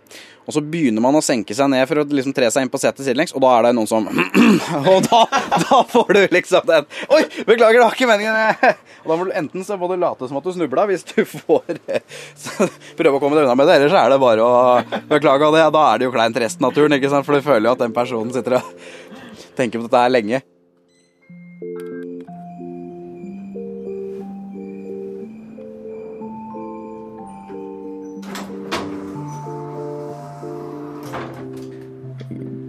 Og 0.45 0.53
så 0.53 0.62
begynner 0.62 1.01
man 1.01 1.17
å 1.17 1.23
senke 1.25 1.55
seg 1.58 1.67
ned 1.73 1.84
for 1.89 1.99
å 1.99 2.05
liksom 2.05 2.34
tre 2.36 2.47
seg 2.53 2.65
inn 2.65 2.71
på 2.71 2.79
setet 2.79 3.01
sidelengs, 3.01 3.34
og 3.34 3.41
da 3.41 3.49
er 3.55 3.65
det 3.65 3.71
noen 3.73 3.89
som 3.89 4.05
Og 4.93 5.08
da, 5.08 5.21
da 5.65 5.79
får 5.89 6.12
du 6.13 6.19
liksom 6.36 6.67
den 6.69 6.86
Oi, 7.10 7.23
beklager, 7.47 7.79
det 7.79 7.84
var 7.88 7.97
ikke 7.97 8.10
meningen. 8.12 8.38
Og 9.03 9.10
da 9.10 9.17
må 9.17 9.27
du 9.27 9.34
enten 9.41 9.65
så 9.65 9.77
må 9.81 9.89
du 9.89 9.97
late 10.01 10.29
som 10.29 10.38
at 10.38 10.45
du 10.45 10.53
snubla, 10.53 10.86
hvis 10.89 11.05
du 11.10 11.23
får 11.25 11.81
Prøve 12.99 13.17
å 13.17 13.21
komme 13.23 13.39
deg 13.39 13.47
unna 13.47 13.58
med 13.58 13.71
det, 13.71 13.79
ellers 13.81 13.97
er 13.97 14.13
det 14.13 14.21
bare 14.21 14.45
å 14.45 15.03
beklage. 15.10 15.49
Og 15.49 15.58
det, 15.58 15.65
da 15.75 15.86
er 15.89 16.01
det 16.01 16.10
jo 16.10 16.15
kleint 16.15 16.43
resten 16.45 16.69
av 16.69 16.77
turen, 16.77 16.97
ikke 16.99 17.12
sant? 17.12 17.25
for 17.25 17.38
du 17.38 17.45
føler 17.45 17.67
jo 17.71 17.75
at 17.75 17.86
den 17.88 17.95
personen 17.97 18.34
sitter 18.36 18.60
og 18.62 18.75
tenker 19.58 19.81
på 19.81 19.89
dette 19.89 20.05
her 20.05 20.13
lenge. 20.13 20.45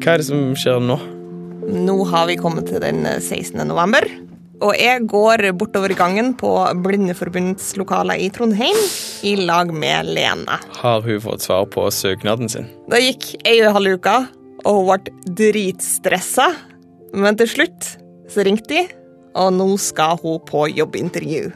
Hva 0.07 0.13
er 0.15 0.23
det 0.23 0.29
som 0.29 0.53
skjer 0.55 0.77
nå? 0.87 0.95
Nå 1.67 1.95
har 2.07 2.29
vi 2.29 2.37
kommet 2.39 2.69
til 2.71 2.79
den 2.79 3.01
16. 3.03 3.59
november. 3.67 4.05
Og 4.63 4.79
jeg 4.79 5.03
går 5.11 5.51
bortover 5.59 5.91
gangen 5.99 6.31
på 6.39 6.47
Blindeforbundets 6.85 7.73
lokaler 7.75 8.15
i 8.23 8.29
Trondheim 8.31 8.79
i 9.27 9.35
lag 9.41 9.73
med 9.75 10.07
Lene. 10.07 10.61
Har 10.79 11.03
hun 11.03 11.19
fått 11.25 11.43
svar 11.49 11.67
på 11.75 11.91
søknaden 11.91 12.47
sin? 12.47 12.71
Det 12.87 13.03
gikk 13.03 13.43
ei 13.43 13.59
og 13.65 13.73
en 13.73 13.77
halv 13.81 13.99
uke, 13.99 14.15
og 14.63 14.79
hun 14.79 14.87
ble 14.93 15.35
dritstressa. 15.43 16.55
Men 17.11 17.35
til 17.43 17.51
slutt 17.57 17.99
så 18.31 18.47
ringte 18.47 18.71
de, 18.77 18.87
og 19.35 19.51
nå 19.59 19.67
skal 19.83 20.23
hun 20.23 20.39
på 20.47 20.71
jobbintervju. 20.71 21.51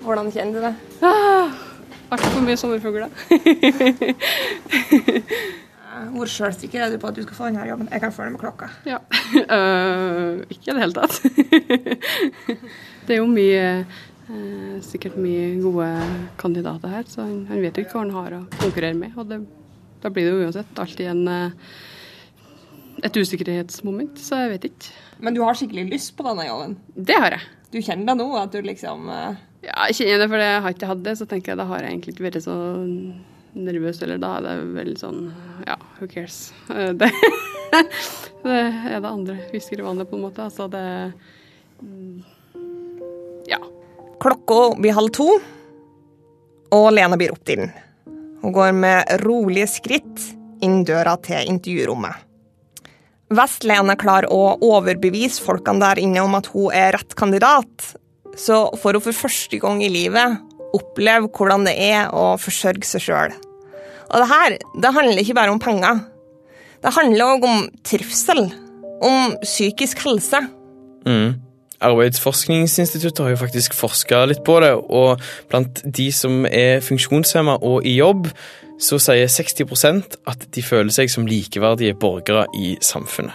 Hvordan 0.00 0.32
kjenner 0.32 0.56
du 0.56 0.64
det? 0.64 0.72
Altfor 2.08 2.40
mye 2.40 2.56
sommerfugler. 2.56 3.12
Hvor 5.92 6.30
sjølsikker 6.30 6.86
er 6.86 6.92
du 6.92 6.98
på 7.00 7.10
at 7.10 7.16
du 7.18 7.22
skal 7.24 7.36
få 7.36 7.48
denne 7.50 7.66
jobben? 7.68 7.88
Jeg 7.92 8.00
kan 8.00 8.14
følge 8.14 8.32
med 8.32 8.40
klokka. 8.40 8.68
Ja. 8.88 8.98
Uh, 9.34 10.40
ikke 10.52 10.70
i 10.70 10.74
det 10.74 10.80
hele 10.80 10.96
tatt. 10.96 11.18
det 13.06 13.16
er 13.16 13.20
jo 13.20 13.28
mye 13.28 13.64
uh, 13.84 14.76
Sikkert 14.84 15.18
mye 15.20 15.50
gode 15.60 15.88
kandidater 16.40 16.94
her, 16.94 17.08
så 17.10 17.26
han, 17.26 17.42
han 17.50 17.60
vet 17.64 17.76
jo 17.76 17.84
ikke 17.84 17.98
hva 17.98 18.04
han 18.06 18.14
har 18.16 18.36
å 18.38 18.42
konkurrere 18.56 18.96
med. 18.96 19.16
Og 19.20 19.28
det, 19.28 19.42
da 20.04 20.12
blir 20.12 20.28
det 20.28 20.32
jo 20.32 20.46
uansett 20.46 20.80
alltid 20.80 21.10
en, 21.12 21.26
uh, 21.28 21.82
et 23.04 23.18
usikkerhetsmoment, 23.18 24.16
så 24.22 24.40
jeg 24.44 24.54
vet 24.54 24.70
ikke. 24.70 24.94
Men 25.22 25.36
du 25.36 25.42
har 25.44 25.58
skikkelig 25.58 25.90
lyst 25.90 26.14
på 26.16 26.24
denne 26.26 26.48
jobben? 26.48 26.78
Det 26.96 27.18
har 27.20 27.36
jeg. 27.36 27.50
Du 27.72 27.80
kjenner 27.80 28.12
det 28.12 28.16
nå, 28.20 28.30
at 28.36 28.52
du 28.52 28.64
liksom 28.64 29.12
Ja, 29.12 29.84
jeg 29.88 30.00
kjenner 30.00 30.24
det, 30.24 30.32
for 30.32 30.44
jeg 30.44 30.64
har 30.64 30.74
ikke 30.76 30.90
hatt 30.94 31.04
det, 31.04 31.14
så 31.20 31.28
tenker 31.28 31.52
jeg 31.52 31.60
da 31.60 31.68
har 31.68 31.84
jeg 31.84 31.94
egentlig 31.94 32.16
ikke 32.16 32.26
vært 32.30 32.42
så 32.44 32.56
nervøs, 33.52 34.00
eller 34.02 34.20
da 34.20 34.36
er 34.38 34.46
det 34.46 34.56
veldig 34.76 34.98
sånn 35.00 35.22
Ja, 35.66 35.78
who 35.98 36.08
cares. 36.10 36.52
Eh, 36.72 36.92
Det, 36.92 37.08
det 38.44 38.56
er 38.92 38.98
det 39.00 39.08
andre 39.08 39.38
hvisker 39.48 39.80
i 39.80 39.84
vannet, 39.86 40.08
på 40.10 40.18
en 40.18 40.26
måte. 40.26 40.44
Altså 40.44 40.66
det 40.68 41.12
mm, 41.80 42.18
Ja. 43.48 43.60
Klokka 44.20 44.74
blir 44.76 44.92
halv 44.92 45.12
to, 45.16 45.28
og 46.72 46.90
Lena 46.92 47.16
blir 47.16 47.32
opp 47.32 47.40
til 47.48 47.64
den. 47.64 47.72
Hun 48.42 48.52
går 48.52 48.74
med 48.76 49.24
rolige 49.24 49.70
skritt 49.70 50.28
inn 50.62 50.82
døra 50.86 51.16
til 51.22 51.48
intervjurommet. 51.48 52.28
Vestlene 53.32 53.96
klarer 53.96 54.28
å 54.28 54.58
overbevise 54.60 55.40
folkene 55.42 55.80
der 55.80 56.02
inne 56.02 56.22
om 56.26 56.36
at 56.36 56.50
hun 56.52 56.72
er 56.76 56.92
rett 56.98 57.16
kandidat, 57.16 57.94
så 58.36 58.66
får 58.80 58.98
hun 58.98 59.04
for 59.06 59.20
første 59.24 59.58
gang 59.62 59.80
i 59.84 59.90
livet 59.92 60.40
oppleve 60.76 61.30
hvordan 61.32 61.66
det 61.68 61.76
er 61.80 62.10
å 62.14 62.32
forsørge 62.40 62.88
seg 62.88 63.06
sjøl. 63.06 63.36
Og 64.12 64.18
det 64.20 64.28
her 64.28 64.58
det 64.84 64.94
handler 64.96 65.22
ikke 65.22 65.36
bare 65.38 65.54
om 65.54 65.62
penger. 65.62 66.02
Det 66.82 66.92
handler 66.96 67.36
òg 67.36 67.46
om 67.48 67.64
trivsel. 67.86 68.44
Om 69.02 69.38
psykisk 69.42 70.04
helse. 70.06 70.42
Mm. 71.06 71.40
Arbeidsforskningsinstituttet 71.82 73.24
har 73.24 73.32
jo 73.32 73.40
faktisk 73.40 73.74
forska 73.74 74.24
litt 74.30 74.44
på 74.46 74.60
det, 74.62 74.70
og 74.72 75.22
blant 75.50 75.80
de 75.82 76.12
som 76.14 76.44
er 76.46 76.82
funksjonshemma 76.84 77.56
og 77.66 77.86
i 77.88 77.96
jobb, 77.96 78.28
så 78.82 78.98
sier 79.02 79.30
60% 79.30 80.18
at 80.30 80.46
de 80.54 80.62
føler 80.62 80.94
seg 80.94 81.10
som 81.10 81.26
likeverdige 81.26 81.98
borgere 81.98 82.46
i 82.58 82.76
samfunnet. 82.82 83.34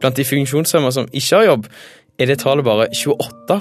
Blant 0.00 0.16
de 0.16 0.28
funksjonshemma 0.28 0.92
som 0.92 1.08
ikke 1.12 1.40
har 1.40 1.48
jobb, 1.50 1.70
er 2.20 2.32
det 2.32 2.40
tallet 2.44 2.64
bare 2.64 2.90
28 2.92 3.60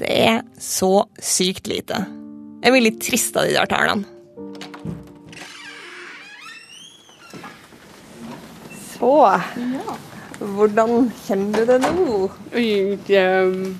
Det 0.00 0.10
er 0.10 0.40
så 0.60 1.04
sykt 1.22 1.68
lite. 1.70 2.00
Jeg 2.64 2.72
blir 2.74 2.84
litt 2.88 3.00
trist 3.04 3.36
av 3.36 3.46
de 3.46 3.54
der 3.54 3.68
tallene. 3.70 4.04
Så 8.94 9.10
Hvordan 10.40 11.10
kjenner 11.26 11.62
du 11.64 11.68
det 11.70 11.76
nå? 11.84 12.06
Oi, 12.56 12.68
ehm, 13.14 13.74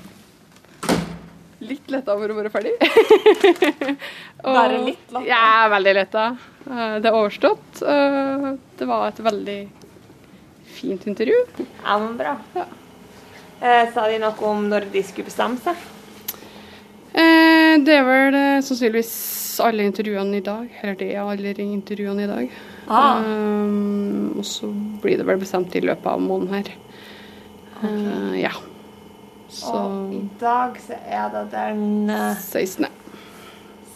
litt 1.64 1.90
letta 1.90 2.14
over 2.14 2.30
å 2.30 2.36
være 2.38 2.52
ferdig. 2.52 2.74
Og- 4.44 4.52
Bare 4.54 4.78
litt 4.84 5.10
letta? 5.10 5.24
Ja, 5.26 5.66
veldig 5.72 5.94
letta. 5.98 6.26
Eh, 6.68 6.94
Det 7.02 7.10
er 7.10 7.18
overstått. 7.18 7.82
Eh, 7.82 8.46
Det 8.78 8.86
var 8.90 9.08
et 9.08 9.20
veldig 9.24 9.58
fint 10.76 11.06
intervju. 11.10 11.40
Ja, 11.82 11.98
men 11.98 12.16
bra. 12.18 12.36
Ja. 12.54 12.66
sa 13.94 14.06
de 14.10 14.18
noe 14.20 14.44
om 14.44 14.66
når 14.68 14.90
de 14.92 15.02
skulle 15.02 15.30
bestemme 15.30 15.58
seg? 15.64 15.76
Eh, 17.74 17.80
Det 17.82 17.94
er 17.98 18.04
vel 18.06 18.34
eh, 18.38 18.60
sannsynligvis 18.64 19.14
alle 19.64 19.86
intervjuene 19.88 20.38
i 20.38 20.44
dag. 20.44 20.68
Eller 20.82 20.98
det 20.98 21.10
er 21.14 21.22
alle 21.22 21.54
intervjuene 21.62 22.24
i 22.24 22.30
dag. 22.30 22.54
Ah. 22.88 23.22
Um, 23.24 24.34
og 24.38 24.44
så 24.44 24.68
blir 25.02 25.18
det 25.18 25.26
vel 25.26 25.40
bestemt 25.40 25.74
i 25.74 25.80
løpet 25.84 26.06
av 26.06 26.20
måneden 26.20 26.54
her. 26.54 26.72
Uh, 27.82 28.34
ja. 28.38 28.52
Så 29.48 29.72
Og 29.72 30.12
i 30.14 30.22
dag 30.40 30.78
så 30.82 30.98
er 31.06 31.28
det 31.30 31.44
den 31.52 32.10
eh, 32.10 32.36
16. 32.40 32.86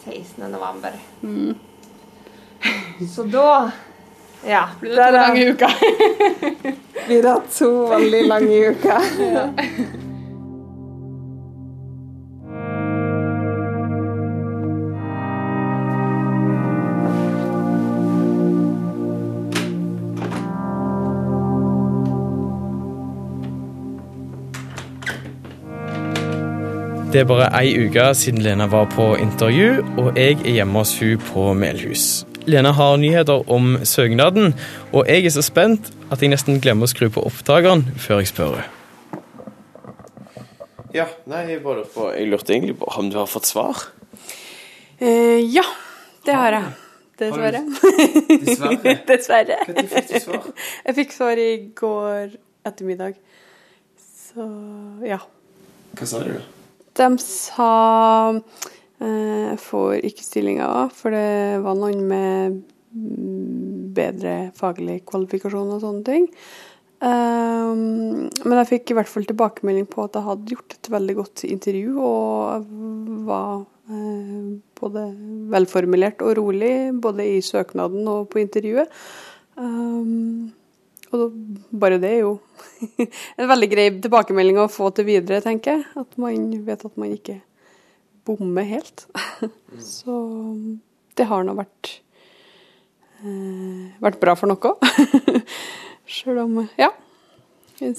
16. 0.04 0.50
november. 0.50 0.94
Så 3.14 3.22
da 3.30 3.70
Ja. 4.46 4.68
Blir 4.80 4.94
det 4.94 5.06
to 5.06 5.16
lange 5.16 5.46
uker? 5.50 5.72
blir 7.06 7.22
det 7.22 7.36
to 7.54 7.70
veldig 7.90 8.26
lange 8.28 8.60
uker. 8.70 10.04
Det 27.08 27.22
er 27.22 27.24
bare 27.24 27.46
ei 27.56 27.70
uke 27.86 28.02
siden 28.12 28.42
Lena 28.44 28.66
var 28.68 28.90
på 28.92 29.14
intervju, 29.16 29.80
og 29.96 30.18
jeg 30.18 30.34
er 30.42 30.58
hjemme 30.58 30.82
hos 30.82 30.90
hun 31.00 31.22
på 31.30 31.44
Melhus. 31.56 32.26
Lena 32.44 32.74
har 32.76 32.98
nyheter 33.00 33.46
om 33.48 33.78
søknaden, 33.80 34.52
og 34.92 35.08
jeg 35.08 35.24
er 35.24 35.32
så 35.32 35.40
spent 35.46 35.88
at 36.12 36.20
jeg 36.20 36.28
nesten 36.28 36.60
glemmer 36.60 36.84
å 36.84 36.90
skru 36.92 37.08
på 37.14 37.22
opptakeren 37.24 37.86
før 37.96 38.20
jeg 38.20 38.28
spør 38.28 38.58
henne. 38.58 38.66
Ja, 40.92 41.06
nei, 41.32 41.46
jeg, 41.54 41.62
bare 41.64 41.80
lurte 41.80 41.94
på, 41.94 42.10
jeg 42.12 42.28
lurte 42.28 42.54
egentlig 42.58 42.76
på 42.82 42.90
om 43.00 43.08
du 43.08 43.16
har 43.22 43.32
fått 43.32 43.48
svar. 43.48 43.86
Eh, 45.00 45.40
ja, 45.48 45.64
det 46.28 46.36
har 46.36 46.58
jeg. 46.58 46.76
Dessverre. 47.24 47.64
Dessverre. 48.28 48.92
Dessverre. 49.14 49.58
Hva 49.64 49.86
fikk 49.94 50.12
du 50.12 50.20
svar? 50.26 50.52
Jeg 50.84 51.00
fikk 51.00 51.16
svar 51.16 51.40
i 51.40 51.48
går 51.72 52.36
ettermiddag. 52.68 53.16
Så 53.96 54.52
ja. 55.08 55.22
Hva 55.96 56.12
sa 56.12 56.24
du? 56.28 56.36
De 56.98 57.08
sa 57.22 57.72
jeg 58.98 59.58
får 59.62 60.00
ikke 60.08 60.24
stillinga, 60.26 60.88
for 60.90 61.14
det 61.14 61.61
var 61.62 61.76
noen 61.78 62.00
med 62.11 62.56
bedre 63.94 64.50
faglig 64.58 65.04
kvalifikasjon 65.06 65.76
og 65.76 65.84
sånne 65.84 66.02
ting. 66.06 66.26
Um, 66.98 68.26
men 68.42 68.56
jeg 68.58 68.70
fikk 68.72 68.90
i 68.90 68.98
hvert 68.98 69.11
fall 69.11 69.26
tilbakemelding 69.28 69.87
på 69.90 70.02
at 70.08 70.16
jeg 70.18 70.26
hadde 70.26 70.50
gjort 70.50 70.74
et 70.74 70.88
veldig 70.90 71.14
godt 71.20 71.44
intervju 71.46 71.92
og 72.02 72.72
var 73.28 73.61
eh, 73.92 74.48
både 74.80 75.04
velformulert 75.52 76.24
og 76.26 76.34
rolig, 76.40 76.72
både 76.98 77.28
i 77.37 77.40
søknaden 77.44 78.08
og 78.11 78.26
på 78.32 78.42
intervjuet. 78.42 78.90
Um, 79.54 80.50
og 81.16 81.32
bare 81.72 81.98
det 82.02 82.10
er 82.16 82.20
jo 82.24 82.34
en 83.40 83.48
veldig 83.50 83.68
grei 83.72 83.86
tilbakemelding 84.02 84.58
å 84.60 84.68
få 84.72 84.90
til 84.96 85.08
videre, 85.08 85.40
tenker 85.44 85.78
jeg. 85.78 85.86
At 86.02 86.18
man 86.20 86.50
vet 86.66 86.84
at 86.84 86.98
man 87.00 87.14
ikke 87.14 87.38
bommer 88.28 88.66
helt. 88.68 89.06
Så 89.84 90.18
det 91.18 91.26
har 91.30 91.46
nå 91.46 91.54
vært 91.58 91.94
eh, 93.24 93.88
vært 94.04 94.20
bra 94.22 94.36
for 94.38 94.50
noe. 94.52 94.76
Sjøl 96.18 96.42
om 96.44 96.60
Ja. 96.80 96.92
jeg 97.80 97.96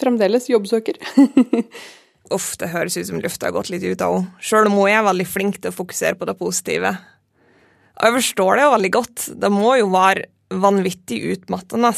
Fremdeles 0.00 0.46
jobbsøker. 0.48 0.96
Uff, 2.32 2.54
det 2.56 2.70
høres 2.72 2.94
ut 2.96 3.08
som 3.08 3.18
lufta 3.20 3.48
har 3.50 3.52
gått 3.52 3.68
litt 3.68 3.82
ut 3.84 4.00
av 4.06 4.14
henne. 4.14 4.30
Sjøl 4.40 4.70
om 4.70 4.78
hun 4.78 4.88
er 4.88 5.02
veldig 5.04 5.26
flink 5.28 5.58
til 5.60 5.68
å 5.72 5.76
fokusere 5.76 6.16
på 6.16 6.24
det 6.30 6.36
positive. 6.38 6.94
Og 8.00 8.06
jeg 8.06 8.14
forstår 8.16 8.56
det 8.56 8.64
jo 8.64 8.70
veldig 8.72 8.90
godt. 8.96 9.24
Det 9.42 9.50
må 9.52 9.74
jo 9.76 9.90
være 9.92 10.24
vanvittig 10.50 11.22
utmattende 11.34 11.92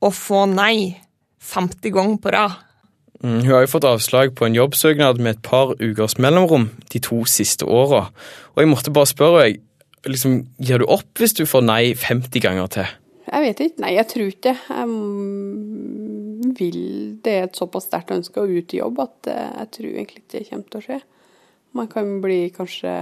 å 0.00 0.10
få 0.14 0.44
nei 0.50 0.96
50 1.40 1.94
ganger 1.94 2.20
på 2.22 2.34
rad. 2.34 2.58
Mm, 3.20 3.42
hun 3.44 3.50
har 3.52 3.66
jo 3.66 3.72
fått 3.74 3.84
avslag 3.88 4.32
på 4.36 4.46
en 4.46 4.56
jobbsøknad 4.56 5.18
med 5.20 5.36
et 5.36 5.42
par 5.44 5.74
ukers 5.80 6.16
mellomrom 6.22 6.70
de 6.92 7.02
to 7.04 7.20
siste 7.28 7.66
åra. 7.68 8.06
Og 8.54 8.62
jeg 8.62 8.70
måtte 8.70 8.94
bare 8.96 9.10
spørre 9.10 9.42
jeg, 9.44 9.60
liksom, 10.08 10.38
gir 10.56 10.80
du 10.80 10.86
opp 10.88 11.20
hvis 11.20 11.36
du 11.36 11.44
får 11.48 11.66
nei 11.66 11.82
50 11.98 12.44
ganger 12.44 12.72
til? 12.72 12.96
Jeg 13.30 13.44
vet 13.44 13.60
ikke. 13.66 13.82
Nei, 13.84 13.92
jeg 13.98 14.08
tror 14.10 14.32
ikke. 14.32 14.54
Jeg 14.56 14.88
mm, 14.88 16.54
vil 16.56 16.80
Det 17.20 17.34
er 17.36 17.46
et 17.46 17.60
såpass 17.60 17.90
sterkt 17.90 18.14
ønske 18.16 18.40
å 18.40 18.48
ut 18.48 18.72
i 18.72 18.80
jobb 18.80 19.02
at 19.04 19.28
eh, 19.28 19.50
jeg 19.60 19.72
tror 19.76 19.90
egentlig 19.90 20.22
ikke 20.22 20.32
det 20.38 20.46
kommer 20.48 20.70
til 20.70 20.80
å 20.80 20.86
skje. 20.86 21.00
Man 21.76 21.90
kan 21.92 22.16
bli 22.24 22.40
kanskje 22.56 22.94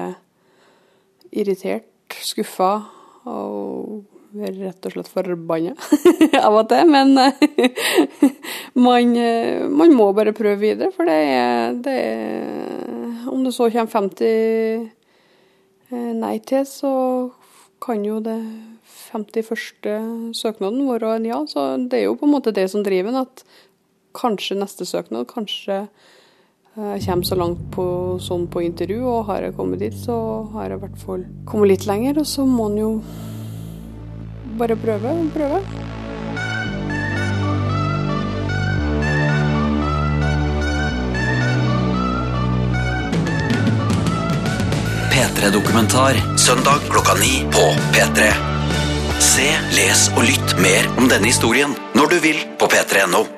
irritert, 1.30 1.88
skuffa 2.24 2.72
og 3.28 4.06
er 4.36 4.56
rett 4.58 4.86
og 4.86 4.92
slett 4.92 5.10
forbanna 5.10 5.74
av 6.46 6.56
og 6.60 6.68
til. 6.70 6.90
Men 6.92 7.14
eh, 7.22 7.42
man, 8.86 9.14
eh, 9.16 9.64
man 9.68 9.94
må 9.96 10.10
bare 10.16 10.36
prøve 10.36 10.60
videre, 10.62 10.92
for 10.94 11.08
det 11.08 11.18
er, 11.32 11.78
det 11.84 11.96
er 11.96 13.28
Om 13.28 13.44
det 13.44 13.54
så 13.56 13.68
kommer 13.72 13.92
50 13.92 14.24
eh, 14.24 16.12
nei 16.16 16.38
til, 16.48 16.64
så 16.68 16.92
kan 17.84 18.04
jo 18.04 18.18
det 18.24 18.38
51. 19.12 20.34
søknaden 20.36 20.84
være 20.88 21.16
en 21.16 21.28
ja. 21.28 21.40
Så 21.48 21.70
det 21.88 22.00
er 22.00 22.08
jo 22.08 22.18
på 22.18 22.28
en 22.28 22.34
måte 22.36 22.54
det 22.54 22.68
som 22.72 22.84
driver 22.84 23.12
en, 23.12 23.24
at 23.24 23.44
kanskje 24.18 24.58
neste 24.58 24.86
søknad 24.88 25.28
kanskje 25.30 25.86
jeg 26.78 27.02
kommer 27.04 27.26
så 27.26 27.34
langt 27.34 27.62
på, 27.74 27.84
sånn 28.22 28.46
på 28.46 28.62
intervju, 28.62 29.00
og 29.02 29.24
har 29.26 29.42
jeg 29.42 29.56
kommet 29.56 29.82
dit, 29.82 29.94
så 29.98 30.14
har 30.52 30.70
jeg 30.70 30.78
i 30.78 30.82
hvert 30.84 31.00
fall 31.02 31.24
kommet 31.48 31.72
litt 31.72 31.86
lenger. 31.90 32.20
Og 32.22 32.26
så 32.30 32.46
må 32.46 32.68
en 32.70 32.78
jo 32.78 32.90
bare 34.58 34.76
prøve 34.78 35.10
og 35.10 35.32
prøve. 35.34 35.62
P3-dokumentar 45.14 46.20
søndag 46.38 46.86
klokka 46.92 47.18
ni 47.18 47.42
på 47.54 47.64
P3. 47.96 48.30
Se, 49.18 49.48
les 49.74 50.06
og 50.14 50.22
lytt 50.30 50.54
mer 50.62 50.86
om 50.94 51.10
denne 51.10 51.26
historien 51.26 51.74
når 51.98 52.14
du 52.14 52.22
vil 52.28 52.46
på 52.62 52.70
p3.no. 52.70 53.37